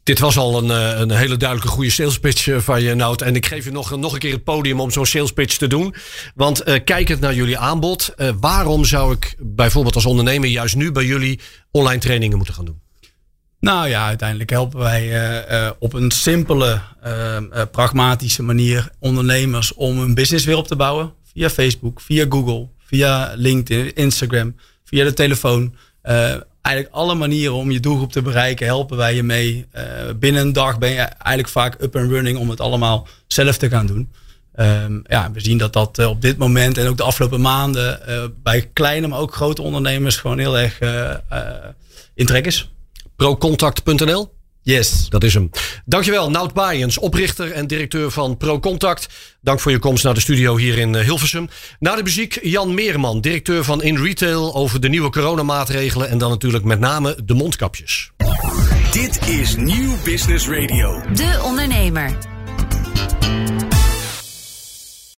Dit 0.02 0.18
was 0.18 0.36
al 0.36 0.58
een, 0.58 1.00
een 1.00 1.10
hele 1.10 1.36
duidelijke 1.36 1.72
goede 1.72 1.90
sales 1.90 2.18
pitch 2.18 2.48
van 2.58 2.82
je, 2.82 2.94
Nout. 2.94 3.22
En 3.22 3.36
ik 3.36 3.46
geef 3.46 3.64
je 3.64 3.70
nog, 3.70 3.96
nog 3.96 4.12
een 4.12 4.18
keer 4.18 4.32
het 4.32 4.44
podium 4.44 4.80
om 4.80 4.90
zo'n 4.90 5.06
sales 5.06 5.32
pitch 5.32 5.56
te 5.56 5.66
doen. 5.66 5.94
Want 6.34 6.82
kijkend 6.84 7.20
naar 7.20 7.34
jullie 7.34 7.58
aanbod, 7.58 8.14
waarom 8.40 8.84
zou 8.84 9.12
ik 9.12 9.34
bijvoorbeeld 9.38 9.94
als 9.94 10.06
ondernemer 10.06 10.48
juist 10.48 10.76
nu 10.76 10.92
bij 10.92 11.04
jullie 11.04 11.40
online 11.70 12.00
trainingen 12.00 12.36
moeten 12.36 12.54
gaan 12.54 12.64
doen? 12.64 12.80
Nou 13.60 13.88
ja, 13.88 14.06
uiteindelijk 14.06 14.50
helpen 14.50 14.78
wij 14.78 15.32
uh, 15.50 15.70
op 15.78 15.92
een 15.92 16.10
simpele, 16.10 16.80
pragmatische 17.70 18.42
manier 18.42 18.88
ondernemers 18.98 19.74
om 19.74 19.98
een 19.98 20.14
business 20.14 20.44
weer 20.44 20.56
op 20.56 20.66
te 20.66 20.76
bouwen. 20.76 21.12
Via 21.32 21.50
Facebook, 21.50 22.00
via 22.00 22.26
Google, 22.28 22.68
via 22.78 23.32
LinkedIn, 23.36 23.94
Instagram, 23.94 24.56
via 24.84 25.04
de 25.04 25.12
telefoon 25.12 25.74
eigenlijk 26.62 26.94
alle 26.94 27.14
manieren 27.14 27.54
om 27.54 27.70
je 27.70 27.80
doelgroep 27.80 28.12
te 28.12 28.22
bereiken, 28.22 28.66
helpen 28.66 28.96
wij 28.96 29.14
je 29.14 29.22
mee. 29.22 29.66
Binnen 30.16 30.42
een 30.42 30.52
dag 30.52 30.78
ben 30.78 30.90
je 30.90 31.00
eigenlijk 31.00 31.48
vaak 31.48 31.82
up 31.82 31.96
and 31.96 32.10
running 32.10 32.38
om 32.38 32.50
het 32.50 32.60
allemaal 32.60 33.08
zelf 33.26 33.56
te 33.56 33.68
gaan 33.68 33.86
doen. 33.86 34.10
Um, 34.56 35.02
ja, 35.06 35.30
we 35.32 35.40
zien 35.40 35.58
dat 35.58 35.72
dat 35.72 35.98
op 35.98 36.22
dit 36.22 36.36
moment 36.36 36.78
en 36.78 36.88
ook 36.88 36.96
de 36.96 37.02
afgelopen 37.02 37.40
maanden 37.40 38.00
bij 38.42 38.70
kleine, 38.72 39.06
maar 39.06 39.18
ook 39.18 39.34
grote 39.34 39.62
ondernemers 39.62 40.16
gewoon 40.16 40.38
heel 40.38 40.58
erg 40.58 40.78
in 42.14 42.26
trek 42.26 42.46
is. 42.46 42.70
Procontact.nl 43.20 44.32
Yes. 44.62 45.08
Dat 45.08 45.24
is 45.24 45.34
hem. 45.34 45.50
Dankjewel, 45.84 46.30
Nout 46.30 46.52
Baaiens, 46.52 46.98
oprichter 46.98 47.52
en 47.52 47.66
directeur 47.66 48.10
van 48.10 48.36
ProContact. 48.36 49.08
Dank 49.40 49.60
voor 49.60 49.72
je 49.72 49.78
komst 49.78 50.04
naar 50.04 50.14
de 50.14 50.20
studio 50.20 50.56
hier 50.56 50.78
in 50.78 50.96
Hilversum. 50.96 51.48
Na 51.78 51.96
de 51.96 52.02
muziek 52.02 52.38
Jan 52.42 52.74
Meerman, 52.74 53.20
directeur 53.20 53.64
van 53.64 53.82
In 53.82 53.96
Retail... 53.96 54.54
over 54.54 54.80
de 54.80 54.88
nieuwe 54.88 55.10
coronamaatregelen 55.10 56.08
en 56.08 56.18
dan 56.18 56.30
natuurlijk 56.30 56.64
met 56.64 56.80
name 56.80 57.18
de 57.24 57.34
mondkapjes. 57.34 58.10
Dit 58.92 59.28
is 59.28 59.56
Nieuw 59.56 59.96
Business 60.04 60.48
Radio. 60.48 61.02
De 61.14 61.40
Ondernemer. 61.44 62.18